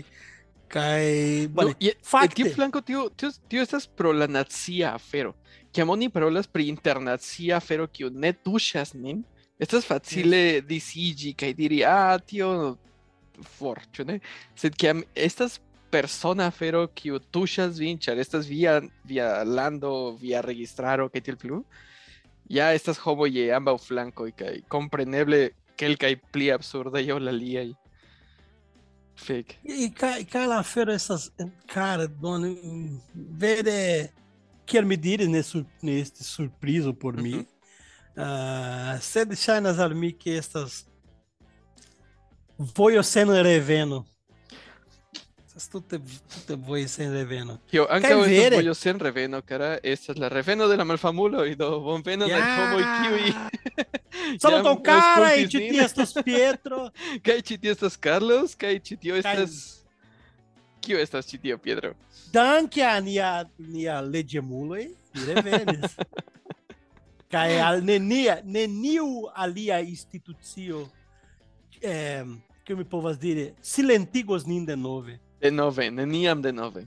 [0.75, 1.05] kaj
[1.47, 2.41] no, bone, je, fakte.
[2.41, 5.37] tiu flanko tiu, tiu, tiu estas pro la nacia afero.
[5.75, 9.23] Kiam oni parolas pri internacia afero kiu ne tuŝas nin,
[9.63, 12.75] estas facile disiĝi kaj diri, ah, tio
[13.43, 14.19] for, ĉu ne?
[14.59, 15.61] Sed kiam estas
[15.95, 21.61] persona afero kiu tuŝas vin, ĉar estas via, via lando, via registraro kaj tiel plu,
[22.51, 27.73] ja estas homoj je ambaŭ flankoj kaj kompreneble kelkaj pli absurdaj ol aliaj.
[29.15, 29.61] Fake.
[29.63, 31.29] E kaj, kaj la afero estas
[31.71, 32.51] cara, bone,
[33.15, 34.11] vere
[34.67, 37.37] kiel mi diris ne, sur, ne surprizo por mi.
[37.39, 37.47] Mhm.
[38.17, 40.85] Ah, sed ŝajnas al mi ke estas
[42.57, 44.07] Voglio sen reveno.
[45.71, 47.61] Tutte, tutte voi sen reveno.
[47.71, 49.79] Io anche Cai questo voglio sen reveno, cara.
[49.79, 52.73] Questa è la reveno della malfamulo e do buon veno yeah.
[52.73, 54.39] del homo kiwi.
[54.39, 56.91] Solo con cara e ci ti estas Pietro.
[57.21, 59.83] Kai ci ti estas Carlos, kai ci ti estas...
[60.81, 61.95] Kio estas ci tio, Pietro?
[62.31, 65.95] Danke a nia, nia legemuloi, mi revenis.
[67.31, 70.91] Kai al nenia, neniu alia institucio
[71.85, 72.25] eh,
[72.65, 75.19] que mi povas diri silentigos nin de nove.
[75.41, 76.87] De nove, neniam de nove.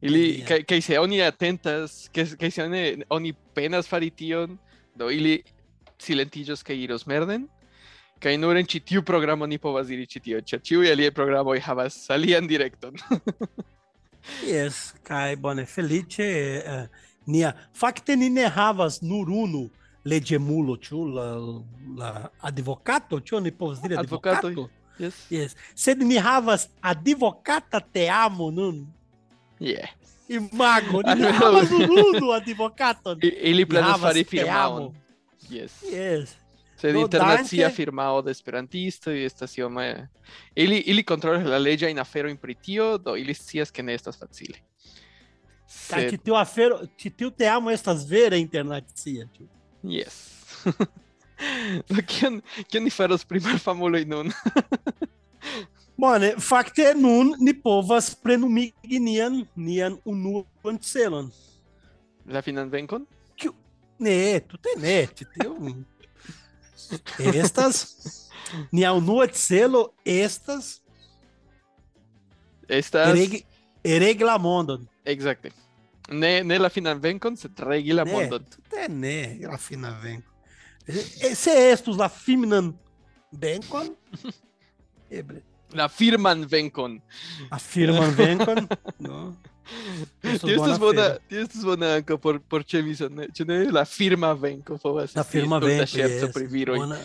[0.00, 0.46] Ili Neniam.
[0.48, 4.58] kaj kaj se oni atentas, kaj se oni, oni penas fari tion,
[4.94, 5.42] do ili
[5.98, 7.46] silentiĝos kaj iros merden.
[8.22, 11.58] Kaj nur en ĉi tiu programo ni povas diri ĉi tio, ĉar ĉiuj aliaj programoj
[11.60, 12.98] havas alian direkton.
[14.46, 16.26] Yes, kaj bone feliĉe
[16.62, 16.84] eh,
[17.26, 19.64] nia fakte ni ne havas nur unu
[20.04, 21.26] leĝemulo, ĉu la,
[21.98, 24.68] la advokato, ĉu ni povas diri advokato?
[24.98, 25.14] Yes.
[25.30, 25.56] Yes.
[25.74, 28.86] Sed mi havas advocata te amo nun.
[29.60, 29.88] Yeah.
[30.28, 33.20] Imago, ni havas unu advokaton.
[33.50, 34.92] Ili planas havas fari firmaon.
[35.50, 35.82] Yes.
[35.92, 36.36] Yes.
[36.76, 37.76] Sed No, internacia danke.
[37.76, 40.08] firmao de esperantisto y estas ioma
[40.54, 44.18] ili ili kontrolas la leĝa in afero in pritio, do ili scias ke ne estas
[44.18, 44.58] facile.
[45.66, 49.28] Sed, ĉi tiu afero, ĉi tiu te amo estas vere internacia.
[49.36, 49.46] ĉu?
[49.82, 50.16] Yes.
[51.88, 52.40] do kion
[52.82, 54.32] ni faros pri malfamuloj nun?
[55.98, 61.30] Bone, fakte nun ni povas plenumigi nian, nian unuan celon.
[62.26, 63.06] La finan venkon?
[64.02, 65.54] Ne, tute ne, tiu.
[67.22, 67.84] Estas
[68.72, 70.80] nia unua celo estas
[72.68, 73.12] Estas
[73.84, 74.88] regi la mondon.
[75.04, 75.52] Exacte.
[76.10, 78.44] Ne ne la finan venkon, sed regi la Ne, mondon.
[78.44, 80.28] tute ne, la fina venko.
[80.86, 82.72] E- Se estus la fiminan
[83.32, 83.94] venkon,
[85.10, 85.42] eble.
[85.72, 86.98] La firman venkon.
[87.50, 88.66] A firman venkon,
[89.00, 89.34] no?
[90.22, 91.18] Estus Tio estas bona, afero.
[91.30, 93.28] tio estas bona ankaŭ por por ĉemizo, ne?
[93.32, 93.56] Ĉu ne?
[93.72, 96.32] La firma venko povas La esti firma stulta venko, ŝerco yes.
[96.34, 96.76] pri viroj.
[96.82, 96.98] Bona,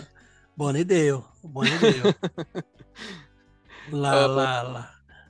[0.55, 2.11] bona ideo, bona ideo.
[3.91, 4.83] La, Ah, la, la,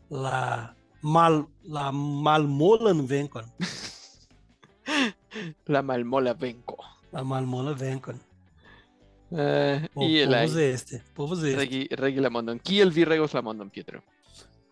[0.10, 3.46] la, mal, la malmolan venkon.
[5.68, 6.78] La malmola venko.
[7.12, 8.20] La malmola venkon.
[9.30, 11.56] Uh, Po, y el povos este, povos este.
[11.58, 12.60] regi, regi la mondon.
[12.60, 14.02] Kiel vi regos la mondon, Pietro?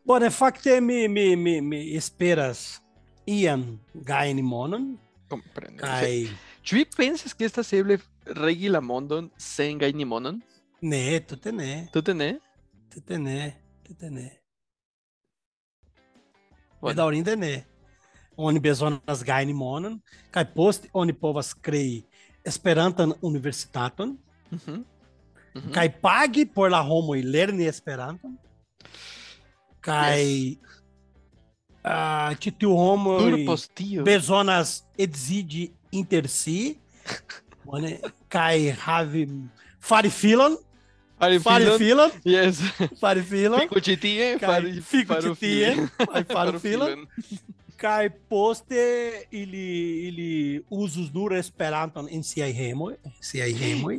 [0.06, 2.82] Bone, fakte mi, mi, mi, mi esperas
[3.28, 4.96] iam gajni monon,
[5.30, 5.82] Komprende.
[5.84, 6.30] kaj
[6.66, 10.40] Ĉu vi pensas ke estas eble regi la mondon sen gajni monon?
[10.82, 12.38] ne, tute ne, Tute ne?
[12.94, 14.30] tute ne, tute ne.
[16.86, 16.94] Bone.
[16.94, 17.54] Bedaŭrinde ne.
[18.38, 19.96] Oni bezonas gajni monon,
[20.32, 22.04] kaj poste oni povas krei
[22.46, 24.18] Esperantan universitaton,
[24.52, 24.84] Mhm.
[25.56, 25.72] Mhm.
[25.74, 28.36] kaj pagi por la homoj lerni Esperanton,
[29.82, 30.58] kaj
[31.84, 36.78] ah, ĉi tiu Nur homoj post bezonas edzigi inter si,
[37.66, 37.98] bone,
[38.30, 39.26] kaj havi
[39.82, 40.58] fari filon,
[41.20, 41.78] Fari fari filon.
[41.80, 42.58] filon, Yes.
[43.00, 43.96] fari filon, Fiku ĉi
[45.40, 45.76] tie,
[47.78, 53.98] Kaj poste ili ili uzus nur Esperanton en siaj hemoj, siaj hemoj.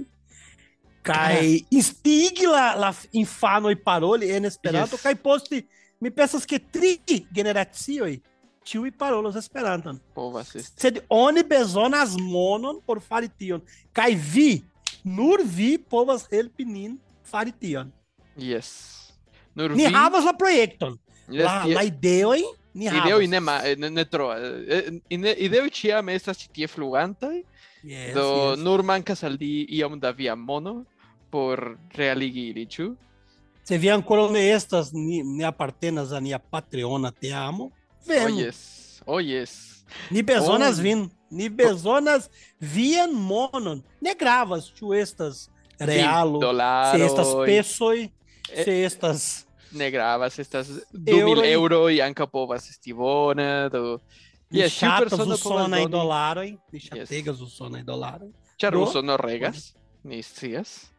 [1.03, 5.03] Kaj instigi la, la infanoj paroli en Esperanto, Yes.
[5.03, 5.63] kaj poste
[6.01, 6.99] mi pensas ke tri
[7.33, 8.19] generacioj
[8.67, 10.01] ĉiuj parolos Esperanton.
[10.15, 10.81] Povas esti.
[10.81, 13.61] Sed oni bezonas monon por fari tion.
[13.93, 14.65] Kaj vi,
[15.05, 16.99] nur vi povas helpi nin
[17.31, 17.93] fari tion.
[18.37, 19.13] Yes.
[19.55, 22.41] Nur Ni havas la projekton, Yes, la, tie- la ideoj
[22.75, 23.07] ni havas.
[23.07, 24.29] Ideoj ne, ma, ne, ne tro.
[24.33, 27.43] eh, ine- Ideoj ĉiam estas ĉi tie flugantaj,
[27.83, 28.59] Yes, do yes.
[28.65, 30.85] nur mankas al li iom da via mono
[31.31, 32.95] por realigi ili, ĉu?
[33.65, 38.39] Se vi ankoraŭ ne estas, ni, ne apartenas a nia Patreona te amo, Oh venu.
[38.41, 39.01] yes.
[39.07, 39.85] Oh yes.
[40.11, 40.83] Ni bezonas Oh.
[40.83, 41.11] vin.
[41.31, 42.29] Ni bezonas
[42.61, 43.83] vian monon.
[44.01, 47.47] Ne gravas, ĉu estas realo, se estas Dolaroj.
[47.47, 48.09] pesoj,
[48.53, 51.53] Eh, se estas ne gravas, estas 2000 Euroj.
[51.53, 53.99] eŭroj ankaŭ povas esti bona, do
[54.51, 58.31] Yes, ĉiu ŝatas persono povas usonaj dolaroj, ni ŝategas usonaj dolaroj.
[58.57, 58.83] ĉar Do?
[58.83, 60.93] Usono regas, ni scias.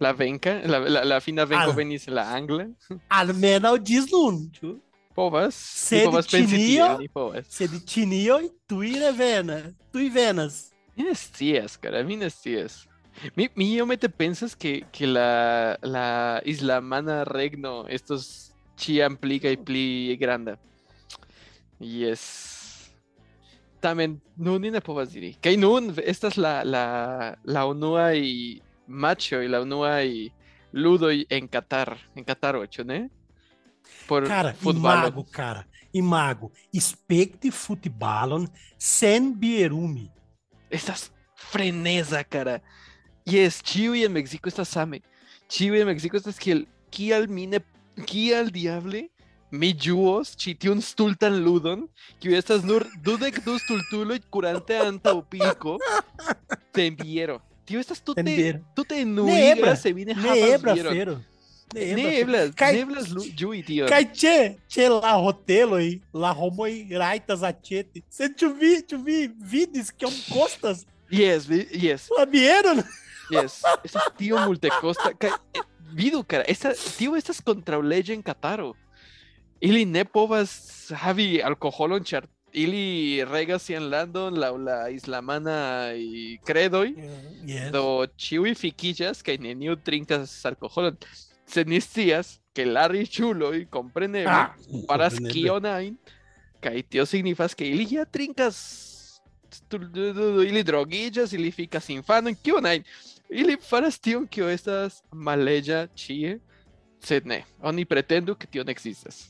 [0.00, 2.66] La venka, la, la, la fina venko Al- venis la angla.
[3.08, 4.80] Almenaŭ ĝis nun, ĉu?
[5.14, 7.46] Povas, Sed povas pensi tiel, ni povas.
[7.48, 10.70] Sed ĉinioj tuj revenas, tuj venas.
[10.96, 12.86] Mi ne scias, cara, mi ne scias.
[13.34, 20.16] Mi, mi te pensas que, que la, la islamana regno, estos chian plica y pli
[20.16, 20.58] granda.
[21.80, 22.94] Y es.
[23.80, 25.36] También, nun ne povas diri.
[25.40, 30.32] Que nun, esta es la, la, la unua y macho y la unua y
[30.72, 33.10] ludo y en Qatar, en Qatar 8, ¿no?
[34.08, 40.10] Por cara, imago, cara, imago, expecte futbalon sen bierumi.
[40.70, 42.62] Estas freneza, cara.
[43.24, 45.02] Y es Chiwi en México está Same.
[45.48, 46.68] Chiwi en México está Skiel.
[46.90, 47.64] Kial mine,
[48.06, 49.10] kial diable,
[49.50, 55.78] mi yuos, chitiun stultan ludon, que estas nur dudek du stultulo y curante antaupico,
[56.70, 57.42] te enviero.
[57.64, 61.20] Tío, estas tú te, tú te nuibras, se viene jamás viero.
[61.72, 62.76] Neblas, Kai...
[62.76, 63.64] neblas Jui,
[64.12, 68.04] che, che la rotelo aí, la homoi raitas achete.
[68.08, 70.86] Se tu vi, tu vi vides que é um costas.
[71.10, 72.08] Yes, yes.
[72.16, 72.84] Labiero,
[73.30, 75.10] Yes, ese es tío Multecosta.
[75.20, 75.30] Eh,
[75.92, 78.74] Vidu, cara, esa, tío, estas contra Legend Kataro.
[79.60, 87.46] Ili Nepovas, Javi, Alcoholon, Chart, Ili Regas y Landon, la, la Islamana y Credoy, mm,
[87.46, 87.72] yes.
[87.72, 90.98] Do Chiwi Fiquillas, que Neniu Trincas Alcoholon,
[91.46, 94.54] Cenistías, que Larry Chulo y comprende ah,
[94.86, 95.98] para Skionain,
[96.60, 99.20] que tío signifas que Ili ya Trincas,
[99.70, 102.84] Ili Droguillas, Ili Ficas Infano, en Kionain.
[103.34, 106.38] Ili farastionkio estas maleja chie,
[107.02, 109.24] sed ne, oni pretendu que tio ne existas.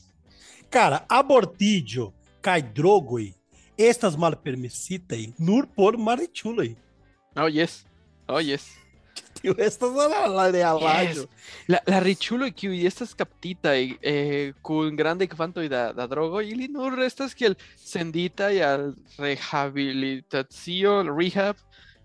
[0.69, 3.89] Cara, abortigio kai drogoi eh.
[3.89, 5.33] estas malpermesitaj eh.
[5.39, 6.69] nur por malriĉuloj.
[6.69, 7.41] Eh.
[7.41, 7.81] Oh yes.
[8.27, 8.69] Oh yes.
[9.41, 11.25] Tio estas la la realaĵo.
[11.25, 11.51] Yes.
[11.67, 16.93] La la riĉuloj kiuj estas kaptitaj eh, kun grandaj kvantoj da, da drogo, ili nur
[16.99, 21.57] restas kiel senditaj al rehabilitacio, rehab,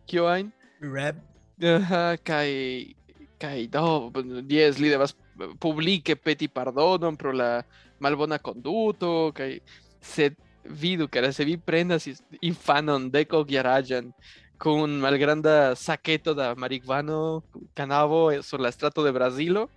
[0.09, 0.55] kiujn?
[0.81, 1.30] Rehab.
[1.63, 2.97] Ajá, kai
[3.39, 5.15] kai no 10 li devas
[5.61, 7.63] publique peti pardonon pro la
[7.99, 9.61] malbona conduto kai
[10.01, 14.15] se vidu cara se vi prendas y infanon deco garajan
[14.59, 17.43] con malgranda saqueto da marihuano
[17.75, 19.71] canavo sur la estrato de Brasilo.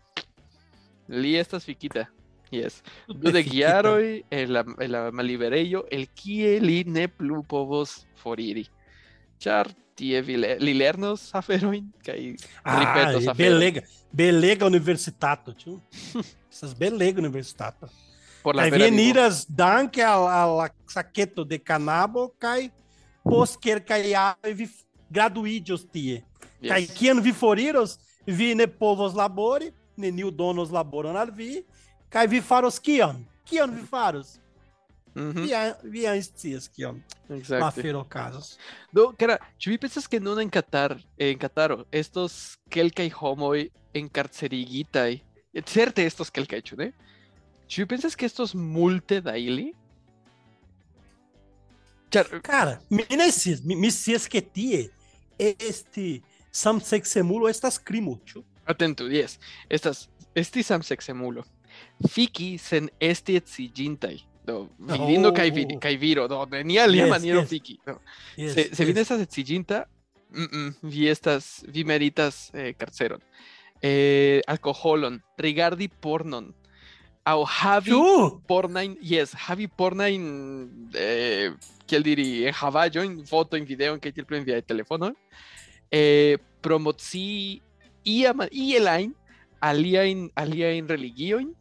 [1.08, 2.10] Li estas fiquita
[2.52, 2.84] yes.
[3.08, 8.67] Viu de guiaroi el el malibereio el kie li ne plu povos foriri
[9.39, 15.79] char tie vi le- li lernos aferoin kai Ah, belega, belega universitato, tio.
[16.51, 17.89] Essas belega universitato.
[18.43, 22.71] por la Cai vera digo, veniras danke al, al saqueto de canabo, cai
[23.23, 24.12] posquer cai
[24.53, 24.67] vi
[25.10, 26.23] graduidios tie.
[26.62, 26.91] Cai yes.
[26.91, 31.63] kian vi foriros, vi ne povos labori, ne nil donos laboron al vi,
[32.10, 33.23] cai vi faros kion?
[33.45, 34.39] Kion vi faros?
[35.15, 35.45] Uhum.
[35.45, 36.95] E, há, e há estes que, ó,
[37.30, 38.06] Exacto.
[38.10, 38.60] Casos.
[38.91, 45.23] No, cara, vi pensas que no en Qatar, en Qatar, estos kelkai homoi encarceriguitai,
[45.65, 46.63] certe estos kelkai ¿eh?
[46.63, 46.93] chune,
[47.69, 49.76] vi pensas que estos multe daily?
[52.10, 52.28] Char...
[52.32, 54.91] Eh, cara, minesis, misies que tie,
[55.38, 58.43] este samsexemulo estas crimucho.
[58.65, 61.45] Atento, yes, estas, este samsexemulo.
[62.08, 68.01] Fiki sen esti exigintai no, Vivino oh, Kaiviro, Kaiviro, no, venía yes, Maniero yes, No.
[68.36, 69.88] Yes, se, se viene esta sencillinta,
[70.29, 73.21] mm -mm, vi estas, vi meritas eh, carceron.
[73.82, 76.53] Eh, alcoholon, Rigardi Pornon,
[77.25, 77.91] au Javi.
[78.47, 81.53] Pornain, yes, Javi Pornain, eh,
[81.88, 85.13] que él diría, en Javayo, en foto, en video, en que tiene en de teléfono,
[85.91, 87.62] eh, promotzi,
[88.03, 89.15] y, y Elaine,
[89.60, 91.56] alien, alien religión,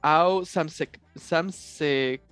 [0.00, 2.22] au samsec, samsec,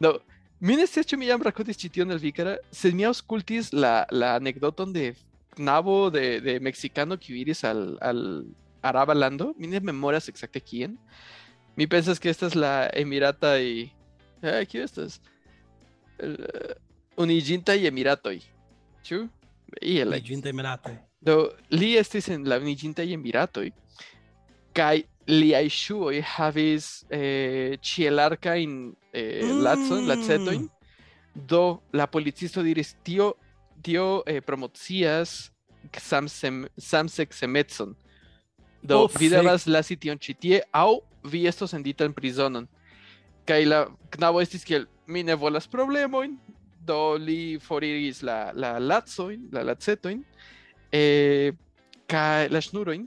[0.00, 0.18] Do,
[0.60, 3.72] mi ne scias ĉu mi jam rakontis ĉi tion al vi, kara, sed mi aŭskultis
[3.72, 5.14] la la anekdoton de
[5.56, 8.44] knabo de, de mexicano kiu iris al, al
[8.82, 10.98] araba lando, mi ne memoras ekzakte kien.
[11.76, 13.92] Mi pensas que esta es la Emirata y...
[14.42, 15.22] Ah, ¿qué estas?
[16.18, 16.74] Uh,
[17.16, 18.42] Uniginta y Emiratoi.
[19.02, 19.30] ¿Chu?
[19.80, 20.10] Y el...
[20.10, 21.00] Legenda Emirate.
[21.20, 23.72] Do, li estis en la Uniginta y Emiratoi.
[24.74, 28.76] Kai liai shuoi havis eh, ĉielarkajn
[29.12, 30.68] eh, lacon, lacetoin.
[31.34, 33.32] Do, la policisto diris, tio,
[33.82, 35.52] tio eh, promocias
[35.98, 37.94] samsem, samsexemecon.
[38.82, 40.98] Do, Oh, vi devas lasi tion ĉi tie, aŭ
[41.30, 42.66] vi estos sendita en prizonon.
[43.46, 46.34] Kaj la knabo estis kiel, mi ne volas problemojn,
[46.86, 50.22] do li foriris la, la lacojn, la lacetojn,
[50.92, 51.54] eh,
[52.10, 53.06] kaj la ŝnurojn,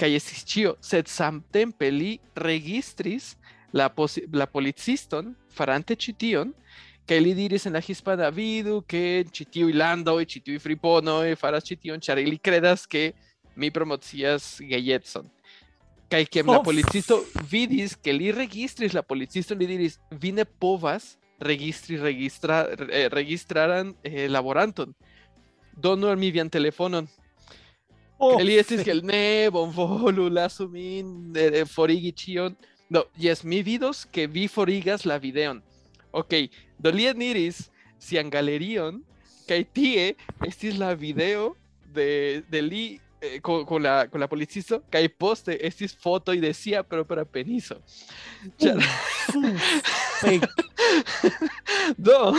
[0.00, 3.34] kaj estis ĉio, sed samtempe li registris
[3.72, 3.88] la,
[4.32, 6.52] la policiston farante ĉi tion,
[7.06, 11.66] kaj li diris en la hispana vidu ke ĉi tiuj landoj, ĉi tiuj friponoj faras
[11.68, 13.12] ĉi tion, ĉar ili kredas ke
[13.56, 15.30] mi promocias gejecon.
[16.10, 21.16] Kaj ke la policisto vidis ke li registris la policisto li diris vi ne povas
[21.40, 24.94] registri registra eh, registraran eh, laboranton.
[25.76, 27.08] Donu al mi vian telefonon.
[28.18, 31.34] Oh, Gelne, Bonfolu, Lasumin,
[31.66, 32.56] Forigi Chion.
[32.88, 35.62] No, yes, mi vidos que vi forigas la videon.
[36.12, 36.34] Ok,
[36.78, 39.04] dolien iris, sian galerion,
[39.46, 40.16] tie
[40.46, 41.56] este es la video
[41.92, 46.32] de, de li eh, con, con, la, con la policizo, cae poste, este es foto
[46.32, 47.82] y decía, pero para penizo.
[48.60, 48.78] Uh,
[51.98, 52.36] uh,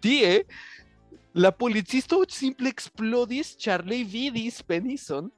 [0.00, 0.46] tie,
[1.34, 5.30] la policisto simple explodis ĉar li vidis penison,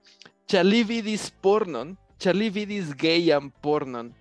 [0.50, 4.12] ĉar li vidis pornon, ĉar li vidis gejan pornon.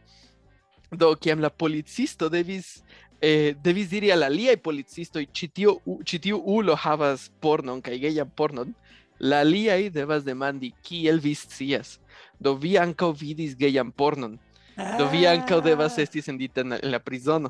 [0.92, 2.84] Do, kiam la policisto devis
[3.22, 7.98] eh, devis diri al aliaj policistoj ĉi tio u- ĉi tiu ulo havas pornon kaj
[8.04, 8.74] gejan pornon,
[9.20, 11.98] la aliaj devas demandi kiel vi scias.
[12.40, 14.38] Do vi ankaŭ vidis gejan pornon.
[14.98, 17.50] Do vi ankaŭ devas esti sendita en la, en la prizono.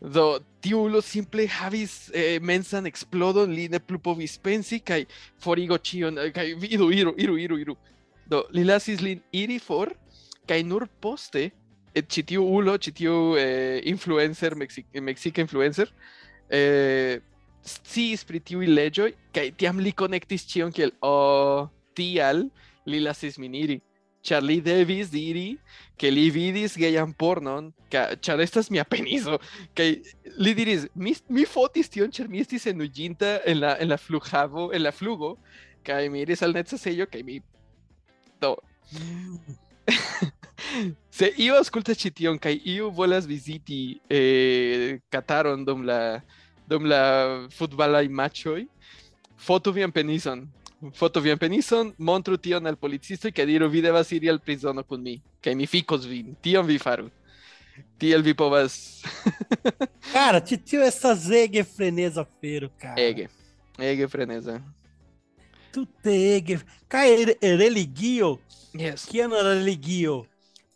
[0.00, 5.04] Do tiu ulo simple havis eh, mensan eksplodon, li ne plu povis pensi kaj
[5.42, 7.76] forigo ĉion eh, kaj iru, iru, iru, iru, iru.
[8.28, 9.88] do li lasis lin iri for
[10.48, 11.48] kaj nur poste
[11.94, 15.90] eh, ĉi tiu ulo ĉi tiu eh, influencer mexi mexica influencer
[16.50, 17.18] eh,
[17.64, 22.46] sciis pri tiuj leĝoj kaj tiam li konektis ĉion kiel oh, tial
[22.86, 23.80] li lasis min iri
[24.28, 25.48] ĉar li devis diri
[26.14, 29.38] li vidis gejan pornon ca- ĉar estas mia peniso
[29.76, 29.88] kaj
[30.44, 32.66] li diris mi, mi fotis tion ĉar mi estis
[33.46, 35.36] en la en la flughavo en la flugo.
[35.86, 37.40] Kaj mi iris al necesejo kaj mi
[38.40, 38.56] do
[41.10, 46.20] se iu aŭskultas ĉi tion kaj iu volas viziti eh, Kataron dum la
[46.68, 48.66] dum la futbalaj matĉoj
[49.38, 50.44] foto vian penison
[50.94, 55.02] foto vian penison montru tion al policistoj kaj diru vi devas iri al prizono kun
[55.02, 57.10] mi kaj mi fikos vin tion vi faru
[57.98, 59.02] tiel vi povas
[60.12, 63.00] Cara, titio essa zege freneza feiro, cara.
[63.00, 63.28] ege
[63.78, 64.60] ege freneza
[65.72, 66.58] Tu te ege.
[66.90, 68.38] Re- religio,
[68.72, 70.26] yes ano religio?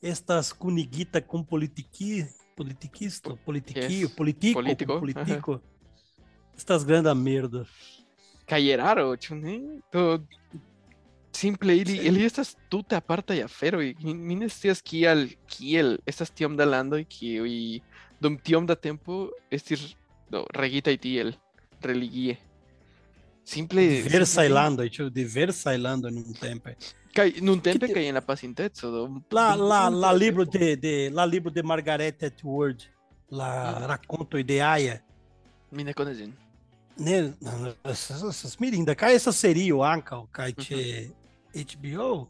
[0.03, 2.27] Estas cuniguita com politiqui,
[2.57, 4.11] politiquisto, politiquio, Yes.
[4.15, 5.61] politico, Político, com politico.
[6.57, 7.67] Estas grande merda.
[8.49, 9.55] Kaj eraro ĉu ne
[9.93, 10.19] do
[11.33, 16.57] simple ili ili estas tute apartaj aferoj mi, mi ne scias kial kiel estas tiom
[16.57, 17.81] da landoj kiuj
[18.21, 19.95] dum tiom da tempo estis
[20.31, 21.33] do regitaj tiel
[21.83, 22.37] religie
[23.45, 26.71] simple Diversa simple- ilando, tio, diversa ilando num tempo.
[27.17, 30.59] kaj nuntempe Que te- kaj en la pasinteco do lá da livro tempo.
[30.59, 32.79] de, de, lá livro de Margaret Atwood,
[33.31, 33.87] lá Uhum.
[33.87, 35.01] racconto de Aya.
[35.73, 36.33] mi ne konas ĝin
[36.99, 37.35] né,
[37.85, 41.11] essas, essas mirinda, cá essa seria o Ancal, cá che
[41.55, 42.29] HBO.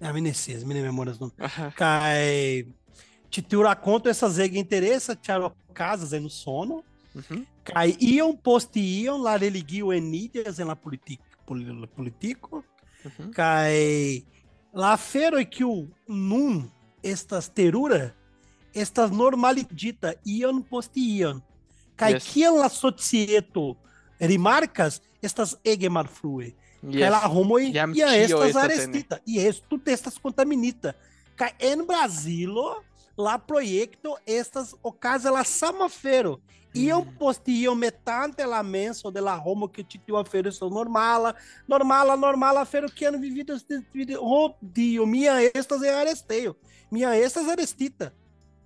[0.00, 1.30] A mim nesses, minha memórias não.
[1.38, 1.70] Aha.
[1.72, 2.66] Cai
[3.28, 6.82] te tirar conta essas zega interessa, tcharo casas aí no sono.
[7.14, 7.46] Mhm.
[7.64, 12.64] Cai iam postiam lá religio enidias em la politic, pol- politico.
[13.04, 13.30] Mhm.
[13.30, 14.24] Cai
[14.72, 16.68] lá fero que o num
[17.02, 18.16] estas terura
[18.74, 21.42] estas normalidita iam postiam.
[22.00, 22.24] Cai Yes.
[22.72, 23.76] societo
[24.18, 26.56] rimarcas estas egemar flue.
[26.82, 27.02] Yes.
[27.02, 29.20] Ela arrumou e estas arestita.
[29.26, 30.96] E esto estas contaminita.
[31.36, 32.82] Cai en Brasilo,
[33.16, 36.40] lá proyecto estas ocasião la samafero.
[36.72, 37.16] Iam Mm.
[37.18, 41.34] postiam metante la menso de la Roma que titio a feira são normala,
[41.66, 43.52] normala, normala, feiro que ano vivido
[44.20, 46.56] oh dio, minha estas é aresteio.
[46.90, 48.14] Minha estas arestita.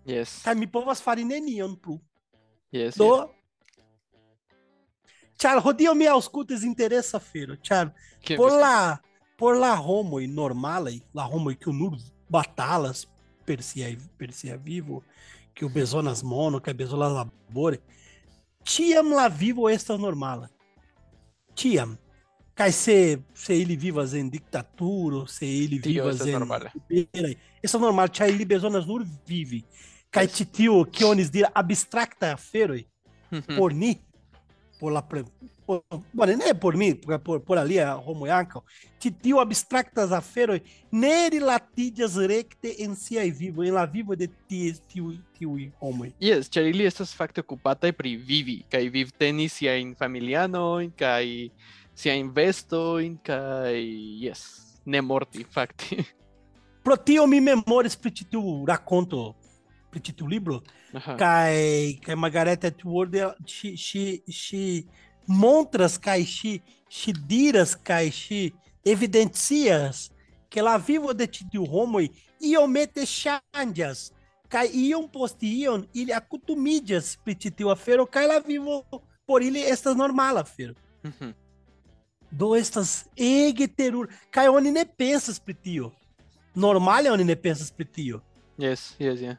[0.06, 1.98] yes Cai me povas farineniam pro.
[2.74, 2.96] Yes yes.
[2.96, 3.30] Do.
[5.38, 7.56] Tchau, rodio me auscultes interessa feiro.
[7.56, 7.92] Tchau.
[8.36, 9.00] Por você- lá,
[9.36, 11.98] por lá Romo e normal aí, lá Romo e que o Nur
[12.28, 13.06] batalas
[13.44, 15.04] persia persia vivo,
[15.54, 17.80] que o besonas mono, que a besonas labore.
[18.64, 20.50] Tiam lá vivo estas normala.
[21.54, 21.98] Tiam.
[22.54, 26.34] Cai se se ele vivas em ditadura, se ele Tio, vivas em.
[27.62, 29.66] Essa é normal, tchai ele besonas nur vive.
[30.90, 32.74] Que onis dira abstracta feiro
[33.34, 33.56] Mhm.
[33.56, 33.98] por mim,
[34.78, 35.24] por lá, por,
[35.66, 38.62] por, bueno, não é por mim, por, por, por ali, a Romo Yankel,
[38.98, 40.60] titio abstractas afero,
[40.90, 46.06] neri latidias recte en sia vivo, en la vivo de ti, tiu, tiu homo.
[46.20, 51.50] Yes, ĉar ili estas fakte okupataj pri vivi kaj vivteni siajn familianojn kaj
[51.94, 53.80] siajn vestojn kaj
[54.20, 54.44] yes,
[54.84, 56.04] ne morti fakte.
[56.84, 59.34] Pro tio mi memores pri tiu raconto,
[59.94, 60.60] pri tiu libro,
[60.94, 61.14] Aha.
[61.16, 63.14] kai kai Margaret Atwood,
[63.46, 64.86] she she she
[65.28, 68.52] montras kai she she diras kai she
[68.84, 70.10] evidencias
[70.50, 71.98] que la vivo de tiu homo
[72.40, 74.12] iam mete chandias
[74.48, 78.84] kai iam postiam ili acutumidias pri tiu afero kai la vivo
[79.26, 80.74] por ili estas normal afero
[81.04, 81.32] Mhm.
[82.32, 85.92] do estas ege terur kai oni ne pensas pri tio
[86.54, 88.20] normal é oni ne pensas pri tio
[88.58, 89.36] Yes, yes, yeah.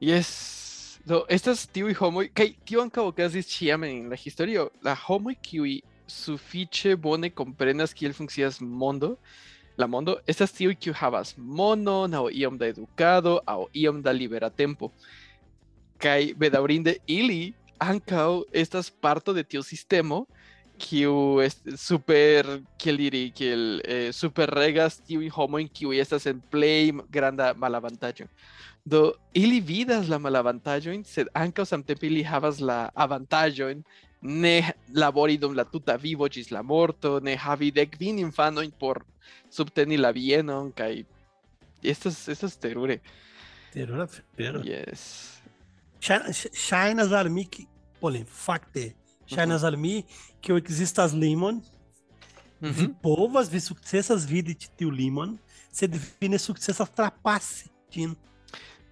[0.00, 0.98] Y es.
[1.04, 2.30] No, estas Tiwi Homoi.
[2.30, 4.66] Kai, Tion Kawakazi Chiamen, la historia.
[4.82, 9.18] La Homoi Kiwi, su fiche bone comprenas que el funcias mondo.
[9.76, 10.22] La mondo.
[10.26, 14.90] Estas Tiwi que havas mono, nao iom da educado, ao iom da libera liberatempo.
[15.98, 20.24] Kai bedaurinde ili, ancao, estas parto de tio sistema
[20.78, 21.40] kiu
[21.76, 22.46] super
[22.78, 28.24] kiel diri kiel eh, super regas tiuj homojn kiuj estas en plej granda malavantaĝo
[28.84, 33.82] Do ili vidas la malavantaĝojn, sed ankaŭ samtempe ili havas la avantaĝojn
[34.22, 39.02] ne labori dum la tuta vivo ĝis la morto, ne havi dek kvin infanojn por
[39.50, 41.04] subteni la bienon kaj
[41.82, 43.00] estas estas terure.
[43.72, 45.36] terur afero Yes.
[46.00, 47.66] Shainas armi que,
[48.00, 48.94] olhem, facte,
[49.26, 50.04] Shainas armi
[50.42, 51.62] que o existas limon,
[52.62, 52.94] Vi Mhm.
[53.02, 55.38] povas, vi sukcesas vidi ĉi tiu limon,
[55.72, 58.14] sed vi ne sukcesas trapasi ĝin.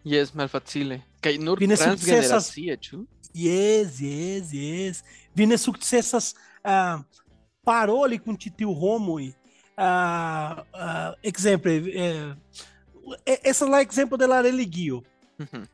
[0.04, 1.02] Yes, malfacile.
[1.22, 3.06] Kaj nur Vi ne sukcesas- transgeneracie, ĉu?
[3.34, 5.02] Yes, yes, yes.
[5.34, 6.34] Vi ne sukcesas
[6.64, 6.98] ah,
[7.64, 9.32] paroli kun ĉi tiu homoj.
[9.76, 12.34] Ah, ah, ekzemple, eh,
[13.26, 15.02] e- estas la ekzemplo de la religio.
[15.38, 15.66] Mhm.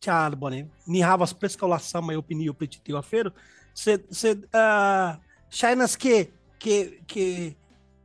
[0.00, 3.30] Ĉar bone, ni havas preskaŭ la samaj opinio pri ĉi tiu afero,
[3.74, 5.16] sed sed ah,
[5.50, 7.54] ŝajnas ke que que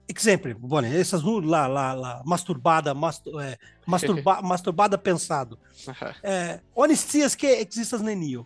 [0.07, 3.55] Exemple, bone, essas la, la, la masturbada, mastu, eh,
[3.87, 5.57] masturba, masturbada pensado.
[5.87, 8.45] Aha, oni scias que existas nenio.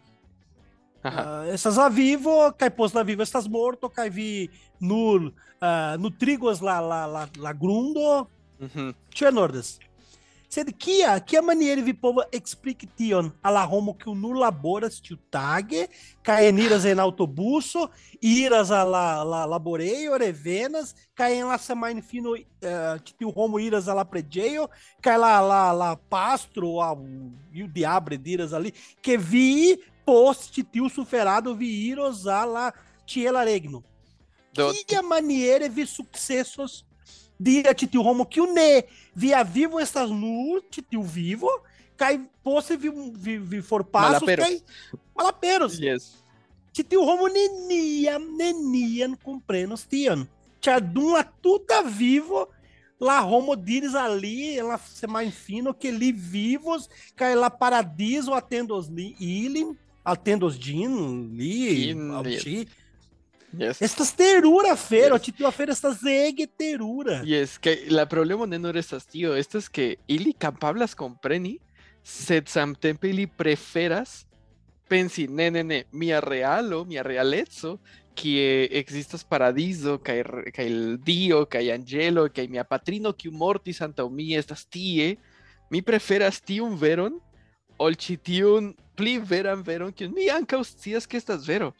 [1.03, 1.23] aha.
[1.47, 4.49] Uh, estas la vivo, kaj post la vivo estas morto, kaj vi
[4.79, 8.27] nur uh, nutrigos la, la, la, la grundo,
[8.59, 8.89] Mhm.
[9.13, 9.77] ĉu enordas.
[10.47, 15.89] Sed kia, kia maniere vi povas expliki tion al la homo kiu nur laboras tiutage,
[16.23, 17.89] kaj eniras en aŭtobuso,
[18.23, 23.91] iras al la, la laborejo, revenas, kaj en la semajnfino uh, ĉi tiu homo iras
[23.91, 24.69] la preĝejo,
[25.03, 26.95] kaj la, la, la pastro aŭ
[27.51, 28.71] iu diable diras ali,
[29.03, 29.75] que vi
[30.07, 32.71] post tiu suferado vi iros la
[33.03, 33.83] ĉiela regno.
[34.55, 36.86] Do, Kia maniere vi sukcesos
[37.39, 38.83] diri a ĉi tiu homo kiu ne
[39.15, 41.51] via vivo estas nur ĉi tiu vivo
[41.97, 44.45] kaj poste vi, vi, vi forpasos Malaperos.
[44.45, 45.79] kaj malaperos.
[45.81, 46.11] yes.
[46.77, 50.27] Ĉi tiu homo neniam, neniam komprenos tion.
[50.61, 52.45] Ĉar dum la tuta vivo
[52.99, 59.75] la homo diris ali, ela semajnfino, que li vivos kaj la paradiso atendos li ilin,
[60.05, 60.93] atendos ĝin,
[61.37, 62.23] li, Ĝin, aŭ
[63.53, 63.81] yes.
[63.81, 65.35] Estas terura afero, Yes.
[65.35, 67.21] tiu afero estas ege terura.
[67.23, 71.59] Yes, que la problemo ne nur estas tio, estas que ili kapablas kompreni,
[72.03, 74.25] sed samtempe ili preferas
[74.87, 77.77] pensi, ne, ne, ne, mia realo, mia realeco,
[78.15, 80.23] kie existas paradiso, kaj
[80.63, 85.17] el dio, kaj angelo, kaj mia patrino kiu mortis antaŭ mi estas tie,
[85.69, 87.19] mi preferas tiun veron
[87.77, 91.73] ol ĉi tiun pli veran veron, kiun mi ankaŭ scias ke estas vero,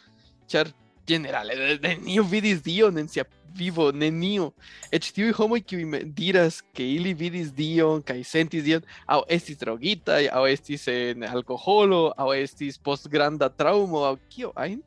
[0.52, 0.70] ĉar
[1.08, 3.26] generale ne- neniu vidis dion en sia
[3.58, 4.52] vivo, neniu.
[4.94, 10.28] Eĉ tiuj homoj kiuj diras ke ili vidis dion kaj sentis dion, aŭ estis drogitaj,
[10.30, 14.82] aŭ estis en alkoholo, aŭ estis post granda traŭmo, aŭ kio ajn,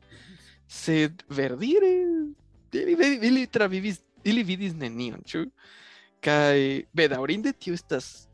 [0.71, 1.91] sed verdire
[2.71, 5.45] ili, ili travivis, ili vidis nenion, ĉu?
[6.21, 8.29] Kaj bedaŭrinde tio estas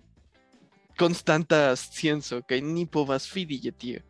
[0.99, 4.01] konstanta scienco kaj ni povas fidi je.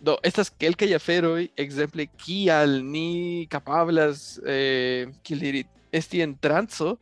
[0.00, 6.96] Do, estas kelkaj aferoj, ekzemple, kial ni kapablas, eh, kiel diri, esti en transo,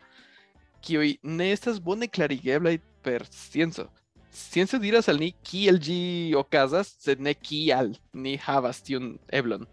[0.87, 3.89] kiuj ne estas bone klarigeblaj per scienco.
[4.33, 5.99] Scienco diras al ni kiel ĝi
[6.37, 9.67] okazas, sed ne kial ni havas tiun eblon.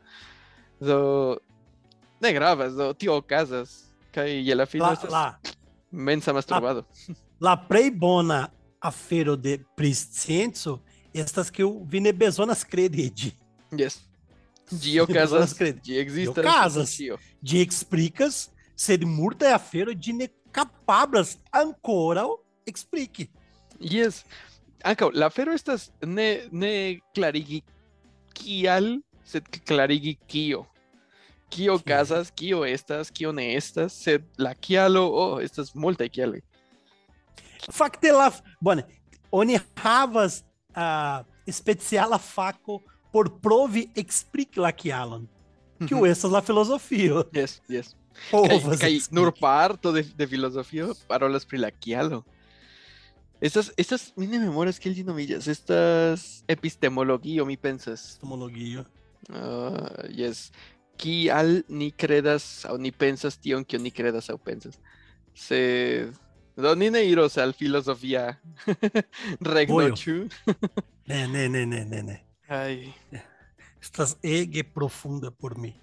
[0.84, 1.00] Do,
[2.24, 3.76] ne gravas, do tio okazas,
[4.14, 5.26] kaj je la fino La, estas la,
[5.92, 6.86] mensa masturbado.
[7.44, 8.48] la plej bona
[8.84, 10.82] afero de pri scienco
[11.14, 13.32] estas que vi ne bezonas kredi ĝi.
[13.78, 14.00] Yes.
[15.06, 15.82] Okazas, kredi.
[15.86, 16.46] ĝi ekzistas.
[16.46, 16.96] okazas.
[16.98, 17.18] ĉio.
[17.42, 22.30] Ĝi explicas, sed multaj aferoj ĝi ne kapablas ankoraŭ
[22.70, 23.28] expliki.
[23.80, 24.24] Yes.
[24.84, 27.62] Ankaŭ la afero estas ne ne klarigi
[28.36, 30.66] kial, sed klarigi kio.
[31.70, 36.40] Okazas, kio estas, kio ne estas, sed la kialo, oh, estas multaj kialoj.
[37.70, 38.88] Fakte la bone,
[39.32, 40.42] oni havas
[40.76, 42.80] uh, speciala fako
[43.14, 45.28] por provi expliki la kialon.
[45.84, 47.26] Kiu estas la filozofio.
[47.36, 47.94] Yes, yes.
[48.32, 49.16] Povas Kaj expliki.
[49.16, 52.24] nur parto de, de filozofio parolas pri la kialo.
[53.44, 58.06] Estas, estas, mi ne memoras kiel ĝi nomiĝas, estas epistemologio, mi pensas.
[58.14, 58.86] Epistemologio.
[59.28, 60.52] Uh, yes.
[60.98, 64.78] Kial ni credas aŭ ni pensas tion kion ni credas aŭ pensas.
[65.36, 66.14] Sed
[66.56, 68.40] Donine iros al filosofía
[69.40, 70.28] regnochu.
[71.06, 72.26] ne, ne, ne, ne, ne, ne.
[72.48, 72.94] Ay.
[73.82, 75.76] Estás ege profunda por mí.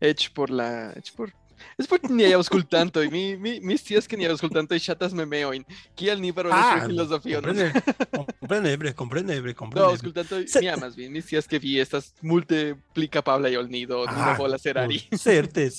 [0.00, 0.92] Hecho por la...
[0.96, 1.32] Hecho por...
[1.78, 5.24] Es porque ni auscultando, y mi, mi, mis tías que ni auscultando y chatas me
[5.24, 5.64] meoin.
[5.94, 7.36] Que al ni para ah, filosofía.
[7.36, 7.72] Comprende,
[8.40, 9.80] comprende, comprende, comprende.
[9.80, 10.36] No, auscultando,
[10.80, 14.58] más bien, mis tías que vi estas multiplica Pabla y Olnido, ah, no vola.
[14.58, 15.70] Certe.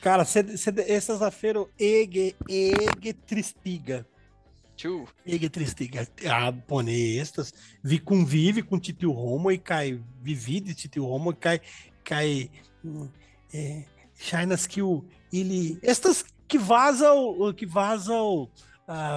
[0.00, 0.24] Cara,
[0.86, 4.04] estas afero ege, ege tristiga.
[4.76, 5.06] Ĉu?
[5.24, 6.06] Ege tristiga.
[6.28, 11.34] Ah, bone, estas vi convive com titio homo e cai, vivi de titio homo e
[11.34, 11.60] cai,
[12.04, 12.50] cai,
[13.54, 13.84] é,
[14.18, 18.50] shainas que o, ele, estas que vazam, que vazam,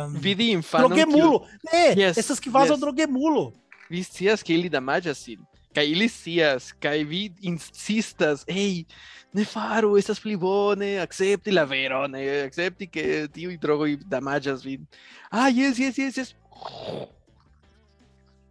[0.10, 1.94] Vidi infanon kiu drogemulo, né?
[1.94, 2.80] Yes, Essas que vazam yes.
[2.80, 3.54] drogemulo.
[3.90, 5.40] Vi scias ke ili damaĝas sin.
[5.74, 8.88] Cailicias, Caivid insistas, hey,
[9.32, 14.82] Nefaro, estás plibone, acepti la verone, acepti que tío y drogo y damajas, vid.
[15.30, 16.36] Ah, yes, yes, yes, yes.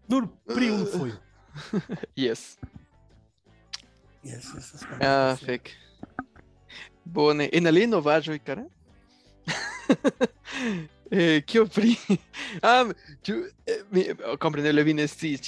[0.07, 1.09] Nur triunfo.
[2.15, 2.59] yes.
[4.23, 4.87] Yes, yes, yes.
[5.01, 5.71] Ah, fec.
[7.05, 8.67] Bone, en ali novajo e cara?
[11.11, 11.99] Eh, ¿Qué opri?
[12.63, 12.87] ah,
[13.25, 15.41] yo eh, comprendo, le vine, sí,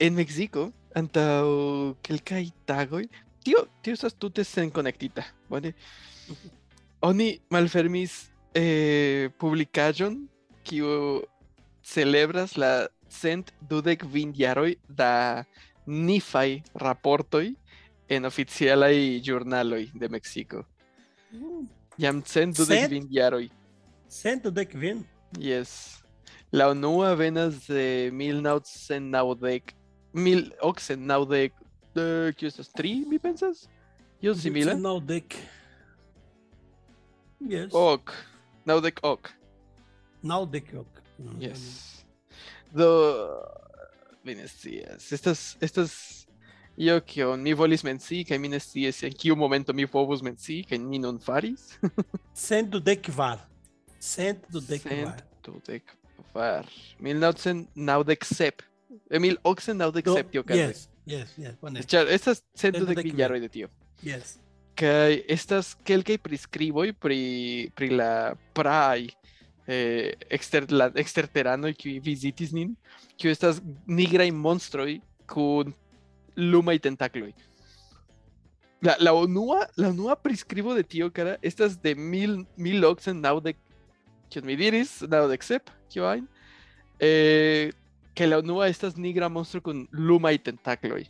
[0.00, 3.04] en México, antaŭ kelkaj tagoj,
[3.44, 5.72] tio, tio estas tute senkonektita, bone?
[7.06, 8.24] Oni malfermis
[8.58, 10.20] eh, publikaĵon
[10.66, 11.22] kiu
[11.86, 14.04] celebras la cent dudek
[14.36, 15.44] jaroj da
[15.86, 17.54] nifaj raportoj
[18.08, 20.64] en oficialaj ĵurnaloj de Meksiko.
[21.98, 22.90] Jam cent dudek Cent?
[22.90, 23.48] kvin jaroj.
[24.08, 25.04] Cento dek kvin.
[25.38, 26.00] Yes.
[26.52, 29.74] La unua venas de 1990,
[30.12, 31.52] 1890,
[31.94, 33.66] eh, kio estas tri, mi pensas?
[34.20, 34.74] Io simila?
[34.74, 35.36] Naŭdek.
[37.40, 37.70] Yes.
[37.72, 38.14] Ok.
[38.66, 39.30] Naŭdek ok.
[40.26, 41.02] Naŭdek ok.
[41.40, 42.04] Yes.
[42.74, 42.88] Do
[44.26, 45.12] mi ne scias.
[45.12, 45.94] Estas estas
[46.78, 50.64] io kion mi volis mencii kaj mi ne scias en kiu momento mi povus mencii
[50.68, 51.78] kaj mi nun faris.
[52.48, 53.38] Cento dek kvar.
[54.00, 55.16] Cento dek kvar.
[55.16, 55.94] Cent dudek
[56.32, 56.66] kvar.
[57.00, 58.67] 1997.
[58.88, 60.88] Eh, 1897 tio okazis.
[61.06, 62.06] Yes, yes, yes.
[62.08, 63.68] Estas cent Cent dudek dek kvin jaroj de tio.
[64.04, 64.36] Yes.
[64.78, 67.20] Kaj estas kelkaj priskriboj pri
[67.76, 68.12] pri la
[68.56, 69.08] praaj
[69.68, 72.72] eh, ekster la eksterteranoj kiuj vizitis nin,
[73.18, 75.74] kiuj estas nigraj monstroj kun
[76.38, 77.32] lumaj tentakloj.
[78.80, 83.58] La, la unua la unua priskribo de tio kara estas de mil mil okcent naŭdek
[84.30, 86.28] kion mi diris naŭdek sep kio ajn
[87.00, 87.74] eh,
[88.18, 91.04] que la unua estas nigra monstro kun lumaj tentakloj.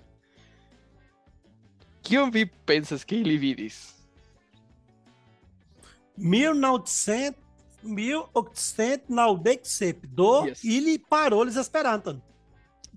[2.04, 3.78] Kion vi pensas ke ili vidis?
[6.16, 7.34] 1900
[7.82, 10.64] 1897 do Yes.
[10.64, 12.20] ili parolis Esperanton.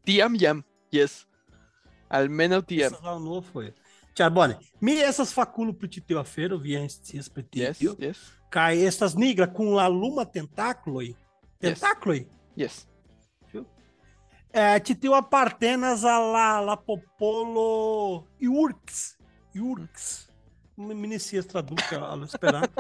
[0.06, 1.26] Tiam jam, yes.
[2.10, 2.94] Almenaŭ tiam.
[2.94, 3.74] Essa não foi.
[4.16, 4.58] Tchau, bone.
[4.82, 7.96] Mi essas faculo pro titeu a feira, vi estes pro Yes, titeu.
[8.00, 8.18] yes,
[8.50, 11.02] Cai estas nigra com la luma tentáculo.
[11.02, 11.16] Yes.
[11.60, 12.26] Tentáculo.
[12.58, 12.88] yes.
[14.54, 19.18] É, titeu apartenas a la, la popolo iurx.
[19.56, 20.30] Iurx.
[20.78, 22.74] Minicias traduca allo esperanto.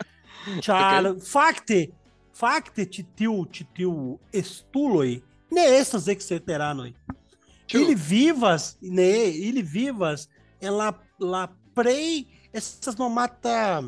[0.60, 1.20] Tchau.
[1.20, 1.92] Facte.
[2.32, 5.22] Facte titeu, titeu estuloi.
[5.50, 6.94] Ne estas exeteranoi.
[7.72, 10.28] Ili vivas, ne, ili vivas
[10.60, 13.82] en la, la prei, essas não mata,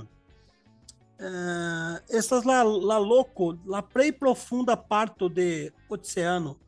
[1.18, 6.58] eh, essas la, la loco, la prei profunda parto de oceano,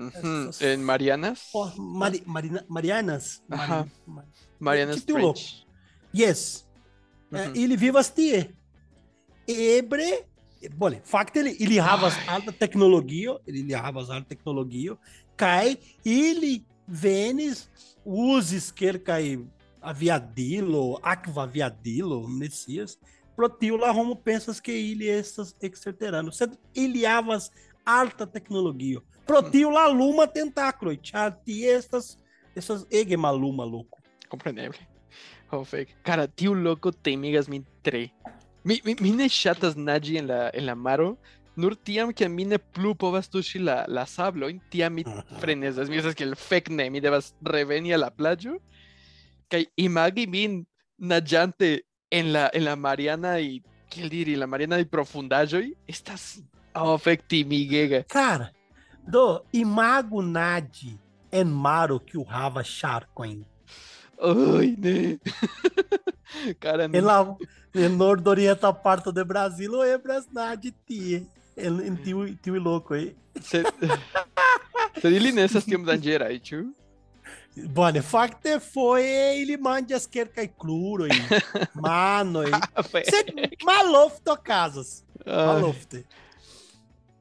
[0.00, 1.50] Ujú, Estas- En Marianas.
[1.54, 3.86] oh, Mari, Marina, Marianas, Ajá.
[4.58, 5.12] Marianas que.
[5.34, 5.66] Trench.
[6.14, 6.66] yes,
[7.32, 7.52] Uhum.
[7.54, 8.50] ili vivas tie,
[9.46, 10.26] ebre,
[10.76, 14.96] bole, facto ele, ele havas alta tecnologia, ele havas alta tecnologia,
[15.36, 17.68] cai, ili venis
[18.04, 19.38] usis quer cai
[19.82, 22.98] aviadilo, aqua aviadilo, messias,
[23.36, 27.50] protio la homo pensas que ele estas exterterano, sed ili havas
[27.84, 32.16] alta tecnologia, protio la luma tentáculo, char ti estas,
[32.54, 33.98] essas ege maluma louco.
[34.28, 34.78] Compreneble.
[35.50, 35.96] Oh, fake.
[36.04, 38.10] Cara, tiu loco temigas min tre.
[38.62, 41.16] Mi, mi, mi ne ŝatas naĝi en la, en la maro,
[41.56, 45.04] nur tiam ke mi ne plu povas tuŝi la, la sablojn, tiam mi
[45.42, 45.90] frenesas.
[45.90, 48.60] Mi estas kiel fek ne, mi devas reveni al la plaĝo
[49.50, 50.60] kaj imagi min
[50.98, 56.38] naĝante en la, en la Mariana y kiel diri, la Mariana y profundaĵoj estas
[56.74, 58.04] fek timigega.
[58.08, 58.52] Cara,
[59.06, 60.98] do imago nadi
[61.32, 63.44] en maro que o hava charcoin.
[64.20, 65.18] Ai, ne.
[66.60, 67.36] Cara, En la
[67.74, 71.26] en nordorienta parte do Brasil o ebras nadi tie.
[71.56, 73.14] En, en tiu, tiu louco aí.
[73.42, 73.66] Sed,
[75.00, 76.64] sed ili ne estas tiom danĝeraj, ĉu?
[77.74, 81.10] Bone, facte foi ele mande as quercai cluro e
[81.74, 82.50] mano e
[83.04, 85.04] sed malofto casas.
[85.26, 86.06] Malofte.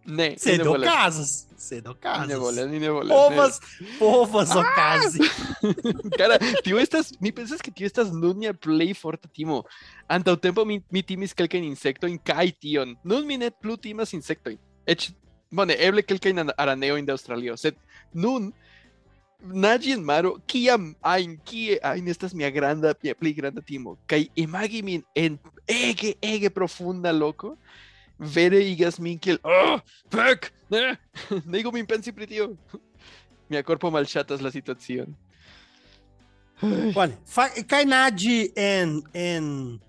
[0.10, 0.90] Ne, Se ne do volas.
[0.90, 1.46] casas.
[1.60, 3.12] Se do Ni ne volas, ni ne volas.
[3.12, 3.60] Povas,
[4.00, 5.20] povas ocasi.
[5.22, 5.94] ne.
[6.18, 9.64] Cara, tio estas, mi pensas que tio estas nun mia plej forta timo.
[10.10, 12.96] Antaŭ tempo mi, mi timis kelkajn insektojn kaj tion.
[13.04, 14.58] Nun mi ne plu timas insektojn.
[14.88, 15.12] Eĉ,
[15.52, 17.76] bone, eble kelkajn an- araneojn de Aŭstralio, sed
[18.14, 18.52] nun
[19.40, 23.98] naĝi en maro, kiam ajn, kie ajn estas mia granda, mia pli granda timo.
[24.08, 25.38] Kaj imagi min en
[25.68, 27.54] ege, ege profunda loko,
[28.20, 29.80] vere igas min kiel, oh,
[30.12, 30.98] fek, ne,
[31.46, 32.58] nego min pensi pri tio.
[33.50, 35.16] Mi corpo malchatas la situación.
[36.96, 37.18] Olha,
[37.68, 39.80] cai nadi em, em,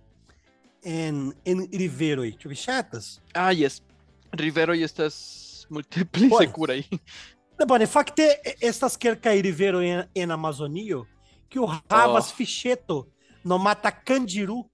[0.84, 2.30] em, em Ribeiro aí.
[2.30, 3.20] Deixa eu ver, chatas.
[3.34, 3.82] Ah, yes.
[4.32, 6.46] Rivero y estas múltiples Olha.
[6.46, 6.86] se cura aí.
[7.58, 11.06] Não, bom, facte estas quer cair Ribeiro em, em Amazonio,
[11.48, 12.34] que o Ravas Oh.
[12.34, 13.08] Ficheto
[13.44, 14.69] no mata Candiru, e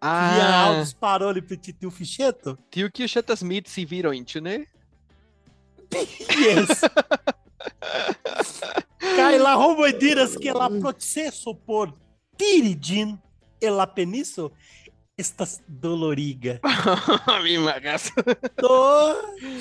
[0.00, 2.56] Ah, Alves parou ali pro tio Ficheto.
[2.70, 4.66] tio que chatas mit si viro inchune.
[5.92, 6.82] Yes.
[9.16, 11.92] Cai lá, Romoidiras, que ela processo por
[12.36, 13.18] Tiridin,
[13.60, 14.52] ela peniso,
[15.18, 16.60] estas doloriga.
[18.56, 19.14] Tô,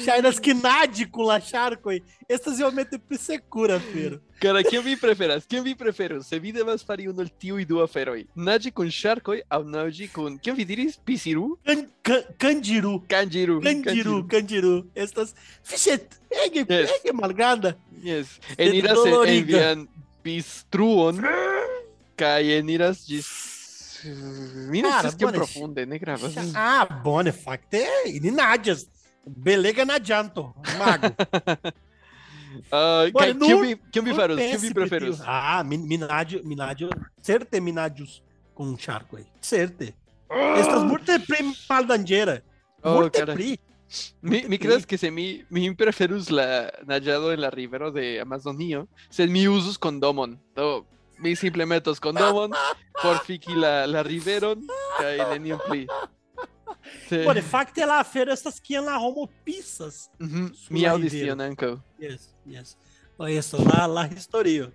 [0.05, 2.03] Chainas que nádico lá, Charcoi.
[2.29, 4.21] Estas realmente secura, Fero.
[4.39, 5.47] Cara, ¿quién vi preferas?
[5.47, 6.21] ¿Quién vi prefero?
[6.21, 8.27] Se vi de más pari uno el tío y dua feroi.
[8.35, 10.37] Naji con Sharkoi, au Naji con...
[10.37, 10.95] ¿Quién vi diris?
[10.95, 11.57] Pisiru?
[11.65, 13.03] Can, can, candiru.
[13.07, 13.59] Kanjiru.
[13.61, 14.91] Candiru, candiru.
[14.93, 15.33] Estas.
[15.63, 16.91] Fichet, ege, Yes.
[16.99, 17.75] ege malgranda.
[18.03, 18.39] Yes.
[18.59, 19.71] Eniras doloriga.
[19.71, 19.89] envian
[20.21, 21.19] Pistruon.
[22.15, 23.56] Kai eniras gis...
[24.69, 26.13] Mina știți că profunde, negra.
[26.13, 26.35] Pues.
[26.53, 28.85] Ah, bune, facte, e najas.
[29.23, 31.15] Belega na janto, mago.
[32.71, 34.61] Uh, Bora, quem, no, quem, quem me ferus?
[34.61, 35.21] Me preferus?
[35.21, 36.89] Ah, Minadio, Minadio,
[37.21, 38.23] certe Minadios
[38.53, 39.25] com charco aí.
[39.39, 39.93] Certe.
[40.29, 40.59] Oh!
[40.59, 42.43] Estas multe prim paldanjera.
[42.81, 43.59] Oh, multe Mi,
[44.21, 44.47] mi ah.
[44.55, 49.27] oh, crees que se mi, mi preferus la nallado en la rivero de Amazonio, se
[49.27, 50.39] mi usus condomon.
[50.55, 50.85] Do,
[51.19, 52.51] mi simple metos condomon,
[53.01, 54.65] por fiki la, la riveron,
[54.99, 55.87] kai nenion pli.
[57.09, 60.09] Se, Bom, de facto, ela fez estas que ela homo pisas.
[60.19, 61.83] Mhm, su mi la audición anco.
[61.99, 62.77] Yes, yes.
[63.17, 64.71] Olha isso, lá, lá historio.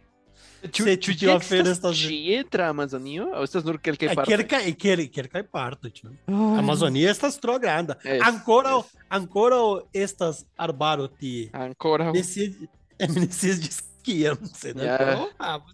[0.63, 1.97] Se chu, ti ela estas estas...
[1.97, 3.31] chietra Amazonio?
[3.35, 4.29] O estas nur que el que É, parte?
[4.29, 6.11] quer cair, quer, quer cair parto, tio.
[6.29, 7.99] Amazônia estas trogranda.
[8.05, 8.85] Es, Ancora, es.
[9.11, 11.51] ancora estas arbaro ti.
[11.53, 12.13] Ancora.
[12.13, 12.69] Decide,
[12.99, 14.85] é necessário de esquiar, não sei, né?
[14.85, 15.13] Yeah.
[15.15, 15.65] Então,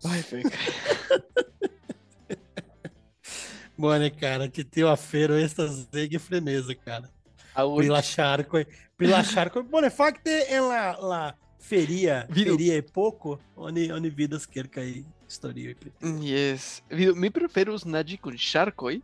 [0.00, 0.50] feca.
[3.76, 7.10] Bom, cara, que tem uma feira estas zeg freneza, cara.
[7.54, 7.76] Aún.
[7.76, 8.58] Prila Charco,
[8.96, 9.62] Prila Charco.
[9.62, 12.50] Bom, facto, é lá, lá feria, Vido.
[12.50, 15.76] feria é pouco, onde, onde vidas quer cair historia.
[16.20, 16.82] Yes.
[16.90, 19.02] Vido, mi preferus Naji con Sharkoi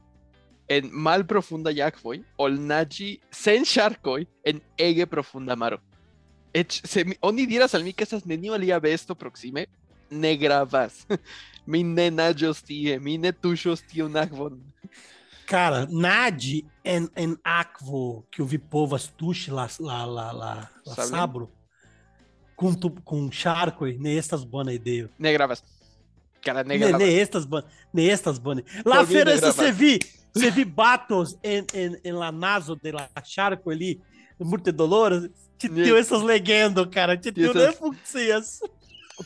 [0.69, 5.81] en mal profunda Yakvoy o el Naji sen Sharkoi en ege profunda Maro.
[6.53, 9.69] Ech, se mi, oni diras al mi que estas nenio alia besto proxime,
[10.11, 11.07] ne gravas.
[11.67, 14.59] mi ne najos tie, mi ne tushos tio nagvon.
[15.47, 20.95] Cara, Nadi en, en Akvo, que eu vi povas tuxe lá, lá, lá, lá, lá
[21.07, 21.49] sabro,
[22.57, 25.09] com, tu, com charco, nem estas bonas ideia.
[25.19, 25.63] Ne gravas.
[26.43, 26.99] Cara, ne Nem, gravas.
[26.99, 27.47] nem estas
[27.93, 28.65] nem estas bonas.
[28.85, 29.41] Lá ne gravas.
[29.55, 29.99] você vi,
[30.35, 34.01] você vi batos em, em, em la naso de la charco ali,
[34.41, 38.61] muito doloroso, te Ne- deu essas legendas, cara, te deu essas- funcias.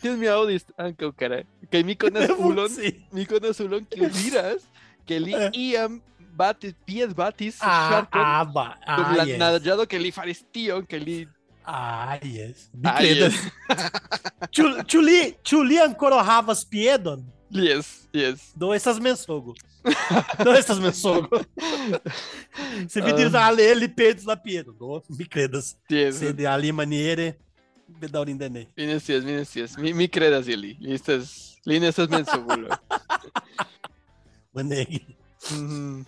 [0.00, 1.44] Tienes mi audis, anco, cara.
[1.70, 2.70] Que mi conas ulon,
[3.12, 4.62] mi conas ulon que diras
[5.06, 5.50] que li Eh.
[5.54, 6.00] iam
[6.36, 9.38] batis, pies batis, Ah, ah, ba, ah, la yes.
[9.38, 11.28] nadjado que li faris tion, que li...
[11.64, 12.70] Ah, yes.
[12.84, 13.34] Ah, Bicledas.
[13.34, 13.52] yes.
[14.50, 17.24] Chu- Chuli, chuli ancora havas piedon.
[17.50, 18.52] Yes, yes.
[18.56, 19.54] Dou essas mensogo.
[20.44, 21.28] Dou essas mensogo.
[22.88, 23.14] Se vi Ah.
[23.14, 24.72] diz ale ele pedes la piedo.
[24.72, 25.76] Dou bicledas.
[25.90, 26.16] Yes.
[26.16, 26.46] Se de
[27.90, 28.66] maniere bedaurin dene.
[28.76, 29.76] Vinicius, Vinicius.
[29.78, 30.76] Mi, mi credas, Ili.
[30.80, 32.68] Listas, líneas men seguro.
[34.54, 35.02] Maneg.
[35.50, 36.04] Mhm.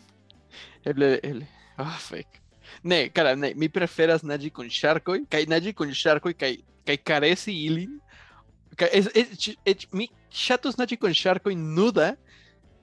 [0.85, 1.47] Eble, eble.
[1.79, 2.39] Ah, fake.
[2.85, 7.51] Ne, cara, ne, mi preferas Naji con Sharkoi, kai Naji con Sharkoi, kai, kai caresi
[7.65, 7.99] ilin.
[8.77, 12.19] Kai, es, es, ech- mi chatos Naji con Sharkoi nuda,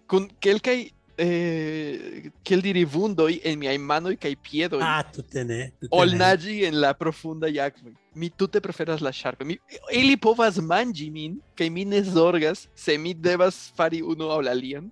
[0.07, 4.81] con kelkai, eh, kel dirivundoi en mi mano y kai piedoi.
[4.81, 5.71] Ah, tu tene.
[5.91, 6.17] Ol.
[6.17, 7.93] Naji en la profunda yakvoi.
[8.19, 9.45] Mi tu te preferas la Sharkoi.
[9.47, 9.55] Mi,
[9.95, 14.51] ili povas manji min, kai mi ne zorgas, se mi devas fari uno aŭ la
[14.51, 14.89] alian.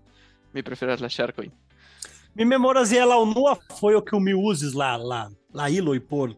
[0.54, 1.50] Mi preferas la Sharkoi.
[2.36, 5.70] Mi memoras e ela o nua foi o que o me uses lá, lá, lá
[5.70, 6.38] Iloi por,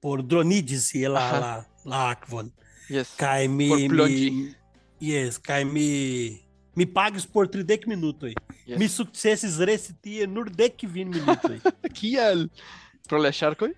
[0.00, 2.50] por Dronides e lá, lá, lá Akvon.
[2.90, 3.14] Yes.
[3.16, 4.54] Cai me, Por Plongi.
[5.02, 6.40] yes, cai me,
[6.76, 8.34] me pagues por 30 minutos aí.
[8.66, 8.78] Yes.
[8.78, 11.60] Mi successes recitie nur dec 20 minutos aí.
[11.92, 12.48] Kial?
[13.08, 13.74] Pro la Sharkoi?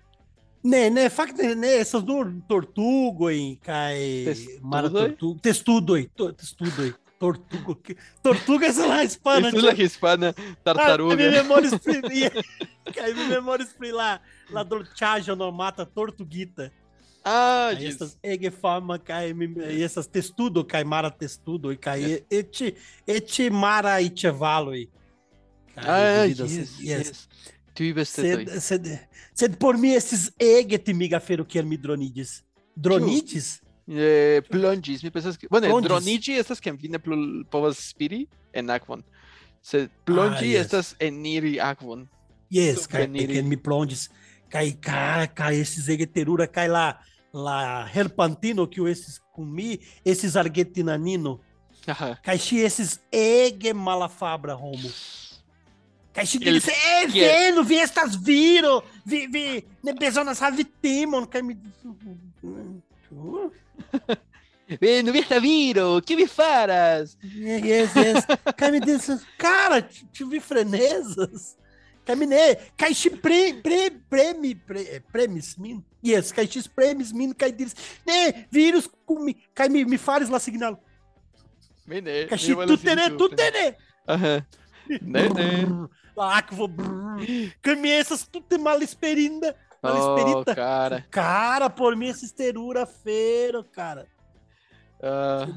[0.63, 4.25] Ne, ne, fakt, ne, ne, essas nur tortugoi, cai...
[4.61, 5.09] Mara Testudoi?
[5.09, 9.47] tortugo, testudoi, to, testudoi, tortugo, que- tortuga é lá hispana.
[9.49, 11.15] Es la hispana Ah, mi tartaruga.
[11.15, 11.69] memória.
[12.93, 16.71] Cai, mi memória exprimia lá, lá do Chaja no mata tortuguita.
[17.23, 17.95] Ah, Aí yes.
[17.95, 22.75] essas egefama cai, e essas testudo, cai mara testudo, e cai eti,
[23.07, 24.89] eti mara ichevalo aí.
[25.75, 27.07] Cai, Ah, bebidas- yes, yes.
[27.07, 27.29] yes.
[27.81, 28.45] Tu ibes tetoi.
[28.45, 28.99] Sed, sed,
[29.33, 32.43] sed por mim esses eget migafero que me dronides.
[32.75, 33.59] Dronides?
[33.87, 35.47] Eh, plungis, mi pensas que...
[35.47, 35.89] Bueno, Plungis.
[35.89, 39.03] dronigi estas que viene plu- povas spiri en Akvon.
[39.61, 40.61] Se yes.
[40.61, 42.07] estas en niri Akvon.
[42.49, 43.27] Yes, cai, Souvenir.
[43.29, 44.11] que me plondes.
[44.47, 46.99] Cai, cai, cai, esses egeterura, cai lá,
[47.33, 51.41] lá, herpantino que esses comi, esses argentinanino,
[51.87, 52.19] Ajá.
[52.21, 54.87] cai esses ege malafabra, Romo.
[56.13, 61.41] Cai chi Ele- é, é- vendo, vi estas viro, vi, vi, ne besonas havitimon, cai
[61.41, 61.57] me...
[65.03, 67.17] Não me viro, que me faras?
[67.23, 68.25] Yes, yes.
[68.57, 69.07] Cai me diz,
[69.37, 69.87] cara,
[70.29, 71.57] vi frenesas.
[72.05, 75.83] Cai me ne, cai chi pre, pre, premi, pre, premis min.
[76.03, 77.73] Yes, cai chi premis min, cai diz,
[78.05, 78.89] ne, vírus
[79.53, 80.77] cai me, me fares lá signal.
[81.85, 83.77] Mene, Cai chi tu tere, tu tere.
[84.07, 84.45] Ajá.
[85.01, 85.87] Né, né.
[86.15, 89.55] Lá que me essas tu te mal esperinda.
[89.81, 91.07] Mal Oh, cara.
[91.09, 94.07] Cara, por mim essa esterura feiro, cara.
[95.01, 95.47] Ah,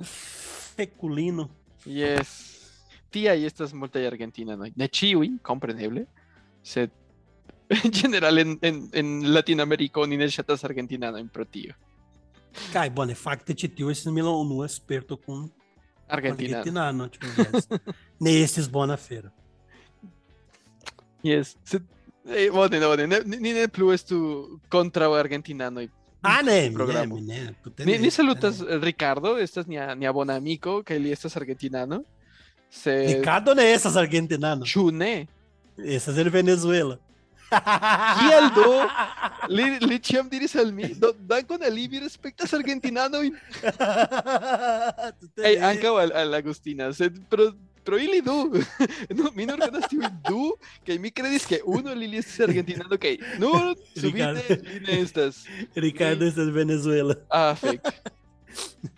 [0.76, 1.50] Peculino.
[1.84, 2.54] yes.
[3.10, 4.64] Tía, y esta es multa de Argentina, ¿no?
[4.64, 6.08] De Chiwi, comprensible.
[6.62, 6.90] Se...
[7.68, 11.74] En general, en, en, en Latinoamérica, ni en chatas argentina, no, pro tío.
[12.72, 15.50] Cai, bom, é facto que tio esses Milão não é esperto com
[16.14, 16.58] Argentina.
[16.58, 17.68] Argentinano, tipo, yes.
[18.20, 19.32] Nesses bona feira.
[21.22, 21.56] Yes.
[21.64, 21.80] Se...
[22.26, 25.82] Eh, no, bueno, ni, ne plus es tu contra o argentinano.
[25.82, 25.90] Y...
[26.22, 27.20] Ah, né, programa.
[27.20, 28.78] né, né, tu Ni, ni salutas, né.
[28.78, 32.04] Ricardo, estás ni a, ni a Bonamico, que él estás argentinano.
[32.70, 33.16] Se...
[33.16, 34.64] Ricardo não é essas argentinano.
[34.66, 35.28] Chune.
[35.76, 36.98] Essas é de Venezuela.
[38.20, 38.68] Rialdo.
[39.52, 43.34] Li, li chiam diris al mi, do, dankon al li, mi respektas argentinano in
[45.20, 45.68] Tu Hey, tenés.
[45.70, 47.50] ankaŭ al, al Agustina, sed pro,
[47.84, 48.36] pro ili du.
[49.18, 50.54] no, mi nur konas tiujn du,
[50.86, 54.60] kaj mi kredis ke unu li estis argentinano kaj nur subite Ricardo.
[54.64, 55.42] li ne estas.
[55.76, 57.14] Ricardo de Venezuela.
[57.30, 57.92] Ah, fek.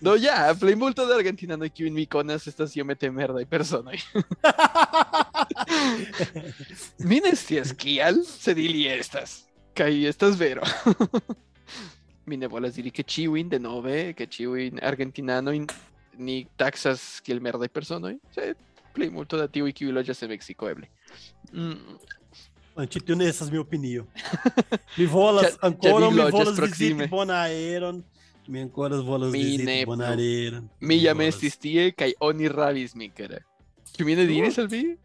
[0.00, 3.44] No, ya, Flameball de Argentina no hay que un Miconas, esta sí mete merda y
[3.44, 3.92] persona.
[6.98, 9.48] Mines si esquial, se dili estas.
[9.74, 10.62] Caí estas vero.
[12.26, 15.52] Mine bolas dili que chiwin de nove, que chiwin argentinano
[16.18, 18.16] ni taxas que el merda y persona.
[18.32, 18.56] Se
[18.94, 20.90] Flameball da tiwi que lo ya se México eble.
[21.52, 21.98] Mm.
[22.76, 24.06] Antitune, essa é minha opinião.
[24.98, 28.04] Mi volas ancora, mi volas visiti bonaeron.
[28.48, 28.96] Ancora
[29.30, 29.94] Mi ne plu.
[29.96, 30.70] Bonaeron.
[30.80, 33.38] mi jam volas- estis tie kaj oni ravis min kara.
[33.96, 34.96] Ĉu mi ne diris al vi?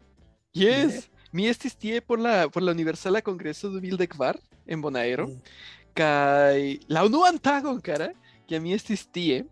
[0.54, 1.08] Yes.
[1.32, 5.26] Mi estis tie por la por la Universala Kongreso 2004 en Bonaero.
[5.28, 5.40] Mm.
[5.94, 8.12] Kaj la unuan tagon, kara,
[8.48, 9.44] que mi estis tie.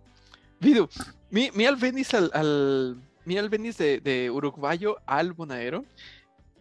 [0.61, 0.89] Vidu,
[1.31, 5.85] mi, mi alvenis al, al mi alvenis de, de Uruguayo al Bonaero.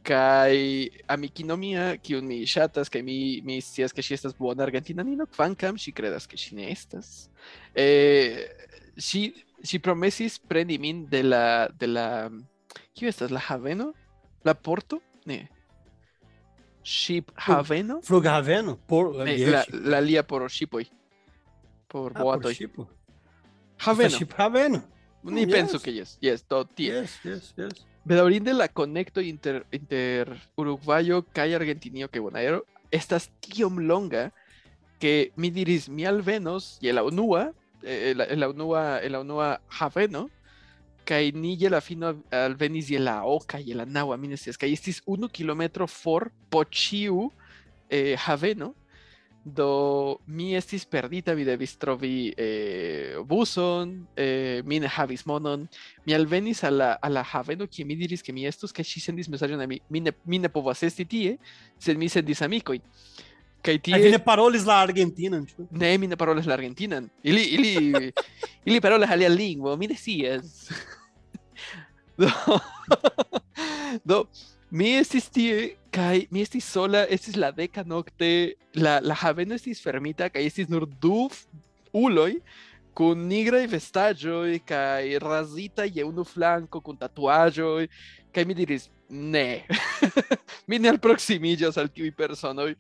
[0.04, 5.28] kai amikino mia kiun mi ŝatas kaj mi mi scias ke ŝi estas bona argentinanino
[5.36, 7.30] kvankam ŝi kredas ke ŝi ne estas.
[7.76, 8.46] Eh
[8.98, 9.24] ŝi
[9.64, 12.08] ŝi promesis preni min de la de la
[12.96, 13.32] kiu estas?
[13.32, 13.94] La haveno?
[14.46, 15.02] La porto?
[15.26, 15.48] Ne.
[16.84, 18.00] Ship haveno?
[18.02, 18.78] flughaveno?
[18.88, 20.86] Por ne, la la lia por shipoj
[21.90, 22.56] por ah, boatoj.
[23.78, 24.18] haveno.
[24.18, 24.82] Ship haveno
[25.24, 25.52] Ni yes.
[25.52, 26.94] penso che yes, yes, do tie.
[26.94, 27.86] Yes, yes, yes.
[28.06, 32.66] Bedaurinde la conecto inter, inter uruguayo, calle argentino que bonaero.
[32.92, 34.34] Estas tiom longa
[35.00, 38.44] que mi diris mi alvenos y el aunua, eh, el, el
[39.04, 40.30] el aunua javeno,
[41.06, 45.02] que ni y el afino alvenis y el aoca y el anagua, mines, que estis
[45.06, 47.32] uno kilómetro for pochiu
[47.90, 48.76] eh, javeno,
[49.44, 55.68] do mi estis perdita, mi devis trovi eh, buson, eh, mi ne havis monon,
[56.06, 59.06] mi alvenis a la, a la haveno kie mi diris ke mi estus kaj ŝi
[59.08, 61.38] sendis mesaĝon al mi, mi ne, mi ne povas esti tie,
[61.80, 62.84] sed mi sendis amikojn.
[63.60, 63.96] Kaj tie...
[63.96, 65.42] Aí vine paroles lá Argentina.
[65.44, 65.68] Tipo.
[65.72, 67.10] Ne, mi ne parolas la argentinan.
[67.24, 67.74] Ili, ili,
[68.68, 70.70] ili parolas alian lingvo, mi ne scias.
[72.20, 72.28] Do,
[74.06, 74.28] do,
[74.72, 79.82] mi estis tie, kaj mi estis sola, estis la deka nokte, la, la haveno estis
[79.84, 81.28] fermita, kaj estis nur du
[81.96, 82.40] uloj,
[82.98, 87.88] kun nigraj vestaĵoj kaj razita je unu flanko kun tatuaĵoj,
[88.36, 89.64] kaj mi diris, ne,
[90.70, 92.74] mi ne alproksimiĝos al tiuj personoj,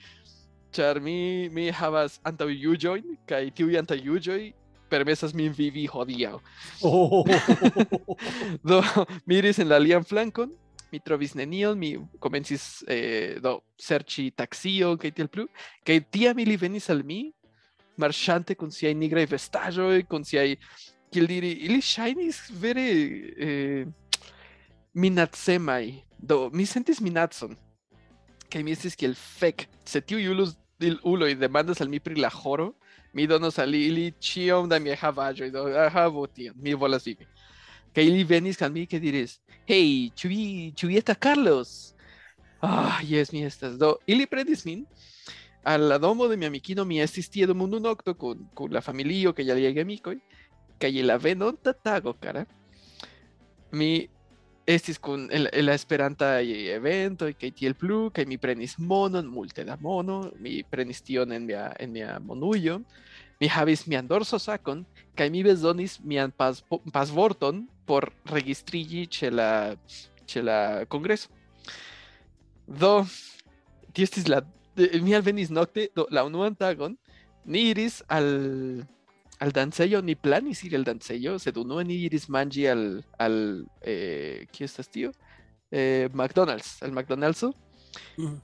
[0.76, 4.41] ĉar mi, mi havas antaŭjuĝojn, kaj tiuj antaŭjuĝoj
[4.89, 6.39] permesas min vivi hodiaŭ.
[6.86, 7.26] Oh,
[8.68, 8.82] Do,
[9.26, 10.51] mi iris en la alian flankon,
[10.92, 15.46] mi trovis nenion, mi komencis eh, do serĉi taksion kaj tiel plu,
[15.86, 17.32] kaj tiam ili venis al mi,
[18.00, 20.56] marŝante kun siaj nigraj vestaĵoj, kun siaj,
[21.12, 23.86] kiel diri, ili ŝajnis vere eh,
[24.94, 25.94] minacemaj.
[26.20, 27.56] Do, mi sentis minacon,
[28.52, 32.30] kaj mi estis kiel fek, se tiuj ulus il- uloj demandas al mi pri la
[32.30, 32.74] ĥoro,
[33.14, 35.66] mi donos alili chiom da mi havajo do
[36.56, 37.26] mi volas vivi
[37.94, 41.96] Kaylee venís a mí que dirás, hey, chubi, chubieta Carlos.
[42.62, 44.00] Ah, yes, mi estas do.
[44.06, 44.86] Y le predis min
[45.64, 49.46] al domo de mi amiquino mi estis tie mundo nocto con, con la familio que
[49.46, 50.22] ya llegué a mi coi,
[50.78, 52.48] que la venonta tago, cara.
[53.72, 54.10] Mi
[54.66, 59.66] estis con el, el esperanta evento y que tiel plu, que mi prenis monon, multe
[59.66, 62.82] da mono, mi prenis tion en mia, en mia monujo,
[63.40, 64.86] mi havis mian dorso sacon,
[65.16, 69.76] que mi besonis mian pas, pas vorton, por registrilli chela,
[70.28, 71.28] chela congreso.
[72.68, 73.08] Do,
[73.94, 74.44] tiestis la,
[75.02, 76.94] mi alvenis nocte, do, la unuan tagon,
[77.50, 78.86] ni iris al,
[79.42, 82.84] al dancello, ni planis iri al dancello, sed unue ni iris mangi al,
[83.18, 85.10] al, eh, ¿qué estas tío?
[85.72, 87.42] Eh, McDonald's, al McDonald's.
[88.18, 88.38] Mm.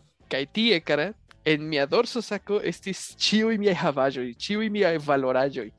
[0.53, 1.13] Tie, eh, cara,
[1.45, 5.69] en mi dorso saco estis chiui miai havajo, chiui miai valorajo.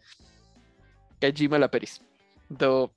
[1.19, 1.99] Kai Jima la peris.
[2.49, 2.93] Do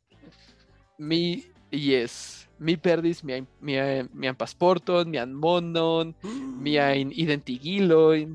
[1.00, 6.14] mi jes mi perdis mian, mian, mian pasporton mian monon
[6.60, 8.34] miajn identigilojn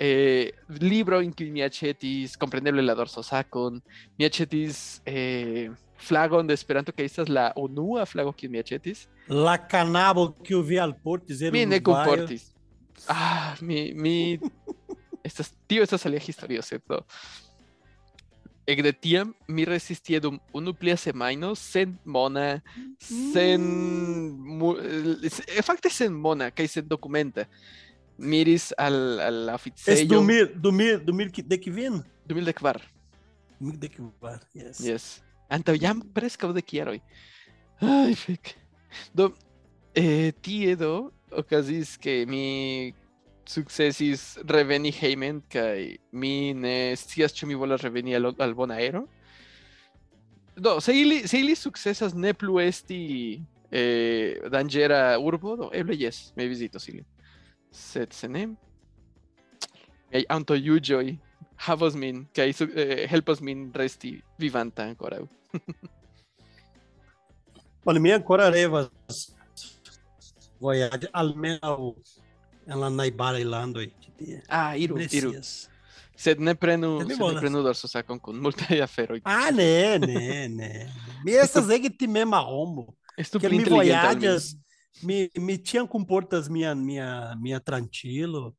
[0.00, 3.80] eh, libro in kiu mi aĉetis kompreneble la dorsosakon
[4.18, 9.58] mi aĉetis eh, flagon de Esperanto kaj estas la unua flago kiu mi aĉetis La
[9.58, 12.04] canabo que eu vi al portis mi ne uruguaio.
[12.06, 12.54] kunportis
[13.08, 14.38] ah mi mi
[15.28, 16.80] estas tio estas alia historio sed
[18.68, 22.60] do ekde tiam mi restis tie dum unu plia semajno sen mona
[23.00, 23.62] sen
[24.60, 24.74] mu,
[25.64, 27.46] fakte sen mona kaj sen dokumenta
[28.18, 32.04] miris al al la Esse oficejo do mil, do mil, do mil de?
[32.28, 32.98] 2014
[33.60, 34.78] Mil de que var, yes.
[34.80, 35.22] Yes.
[35.50, 37.00] Antaŭ jam preskaŭ dek jaroj.
[37.80, 38.54] Ai, fek.
[39.14, 39.32] Do,
[39.94, 42.94] eh, tie do okazis ke mi
[43.48, 49.06] sukcesis reveni hejmen kaj mi ne scias ĉu mi reveni al, al Bonaero.
[50.56, 51.38] Do, se ili, se
[52.60, 53.40] esti
[53.70, 57.06] eh, danĝera urbo, do eble jes, mi vizitos ilin.
[57.70, 58.48] Sed se ne,
[60.10, 60.24] miaj
[61.66, 65.24] havos min eh, helpos min resti vivanta ankoraŭ.
[67.88, 68.90] Olha, mi ancora revas
[70.60, 71.94] voyage almeno
[72.68, 73.90] en la naibara ilando e
[74.48, 75.32] Ah, iru, iru.
[76.18, 79.20] Sed ne prenu, Sed ne prenu dorsosakon kun multaj aferoj.
[79.24, 80.90] Ah, né, né, né.
[81.24, 82.96] Mi estas ege timema homo.
[83.16, 84.56] Estu pli inteligenta voyages,
[85.02, 88.54] mi, mi tinham comportas minha, minha, minha tranquilo.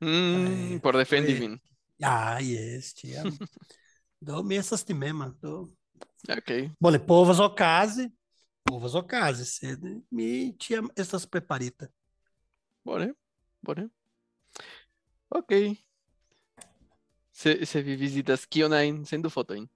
[0.00, 1.58] Mm, Eh, por defendi min.
[2.02, 3.22] Ah, yes, tinha.
[4.20, 5.34] Do mi estas timema.
[5.42, 5.68] Do.
[6.28, 6.70] Ok.
[6.80, 8.08] Bole, povas ocase,
[8.64, 11.88] povas ocase, sed mi tinha estas preparita.
[12.84, 13.12] Bone,
[13.62, 13.88] bone.
[15.30, 15.52] Ok.
[17.32, 19.66] Se vi vizitas kion ajn, sendu fotojn.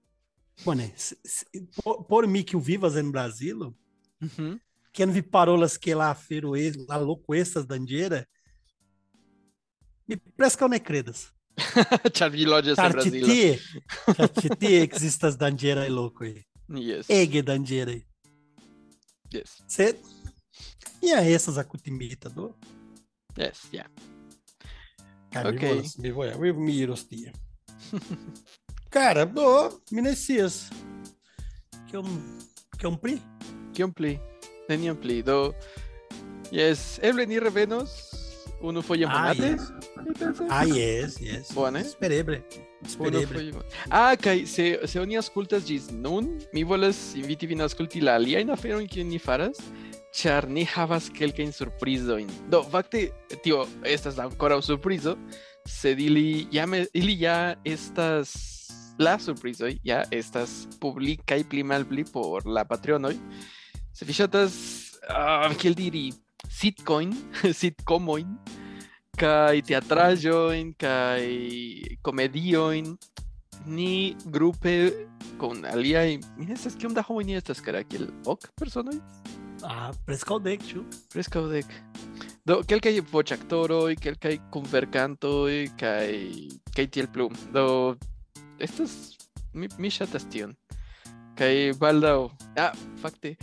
[0.65, 1.45] Bone, se- se-
[1.83, 3.75] por, por mi que o vivas em Brasilo,
[4.21, 4.59] Mhm.
[4.93, 8.27] quem vi parolas que lá fero es, lá louco estas dangeira,
[10.07, 11.31] me presque eu ne credas.
[12.13, 13.27] Ĉar vi loĝas en Brazilo.
[13.27, 13.81] Tartiti,
[14.17, 16.43] tartiti existas dangeira e louco aí.
[16.69, 17.09] Yes.
[17.09, 18.03] Ege dangeira aí.
[19.33, 19.61] Yes.
[19.67, 19.97] Sed,
[21.01, 22.55] e a essas acutimita do?
[23.37, 23.87] Yes, yeah.
[25.31, 25.61] Cara, Ok.
[25.61, 27.31] me volas, me voy, eu me irostia.
[28.89, 30.69] Cara, do, minesias.
[31.87, 32.37] Que um,
[32.77, 33.21] que um pri?
[33.73, 34.19] Kion pli?
[34.69, 35.21] Nenion pli.
[35.21, 35.53] Do,
[36.51, 38.11] yes, ni revenos
[38.61, 39.41] unufoje Ah, monate?
[39.41, 39.71] pensas?
[40.49, 41.51] Ah, yes, yes.
[41.53, 41.79] Bone.
[41.81, 42.43] Espereble.
[42.99, 48.01] Unufoje mon- Ah, kaj se, se oni aŭskultas ĝis nun, mi volas inviti vin aŭskulti
[48.01, 49.57] la aliajn aferojn kiujn ni faras,
[50.17, 52.29] ĉar ni havas kelkajn surprizojn.
[52.51, 53.07] Do, fakte,
[53.45, 55.15] tio estas ankoraŭ surprizo,
[55.67, 58.33] sed ili ja, me, ili ja estas
[58.99, 61.63] la surprizoj, ja estas publikaj pli
[62.11, 63.15] por la patronoj.
[63.93, 64.53] Se vi ŝatas,
[65.09, 66.11] ah, kiel diri,
[66.49, 67.13] sitcoin,
[67.59, 68.37] sitcomojn,
[69.17, 71.21] kaj teatraĵojn, kaj
[72.01, 72.97] komediojn,
[73.67, 74.91] ni grupe
[75.37, 78.97] kun aliaj, mi ne scias kiom da homoj ni estas, kara kiel ok personoj?
[79.65, 80.83] Ah, prescaldec, ĉu?
[81.09, 81.71] Preskaŭ dek.
[82.47, 86.11] Do, kelkaj voĉaktoroj, kelkaj kunverkantoj kaj
[86.75, 87.29] kaj tiel plu.
[87.55, 87.95] Do,
[88.61, 89.17] estas
[89.57, 90.53] mi, mi ŝatas tion.
[91.37, 92.29] Kaj baldaŭ,
[92.61, 93.33] ah, fakte,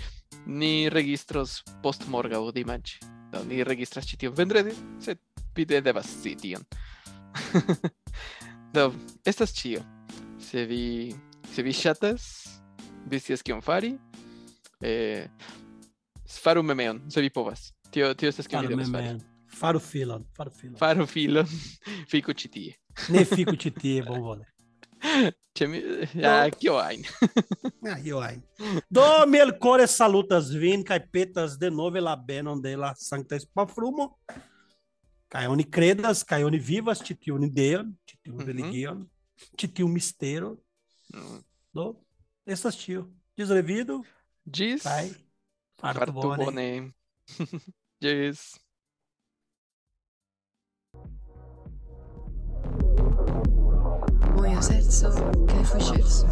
[0.47, 3.03] ni registros post morgaŭ dimanĉe.
[3.35, 5.19] Do, ni registras ĉi tion vendrede, sed
[5.57, 6.55] vi ne devas scii
[9.27, 9.83] estas.
[10.39, 11.15] Se vi
[11.55, 12.23] se vi ŝatas,
[13.11, 13.97] vi scias kion fari.
[14.81, 15.27] Eh,
[16.29, 17.73] faru memeon, se vi povas.
[17.91, 19.05] Tio, tio estas kion devas fari.
[19.07, 19.21] man.
[19.55, 20.77] Faro filon, faro filon.
[20.79, 21.47] Faru filon,
[22.11, 22.75] fiku ĉi tie.
[23.11, 24.47] Ne fico titi, bom vole.
[25.55, 25.83] C'è mi-
[26.15, 27.05] Ja, io ein.
[27.87, 28.41] Ah, io ai.
[28.91, 34.17] Do melcore salutas vin, kai petas de nove la benon de la sancta spafrumo.
[35.29, 38.47] Kai oni credas, kai oni vivas, titiu oni deon, titiu Mhm.
[38.47, 39.05] religion,
[39.57, 40.57] titiu mistero.
[41.15, 41.43] Mm.
[41.75, 42.01] Do,
[42.47, 43.11] estas tio.
[43.37, 44.03] Desrevido,
[44.51, 44.83] Gis.
[44.83, 45.24] kai, farto
[45.85, 46.37] Partubone.
[46.37, 46.95] Partubone.
[48.01, 48.59] Cheers.
[54.35, 55.09] Moje serce
[55.47, 56.25] kefy shits.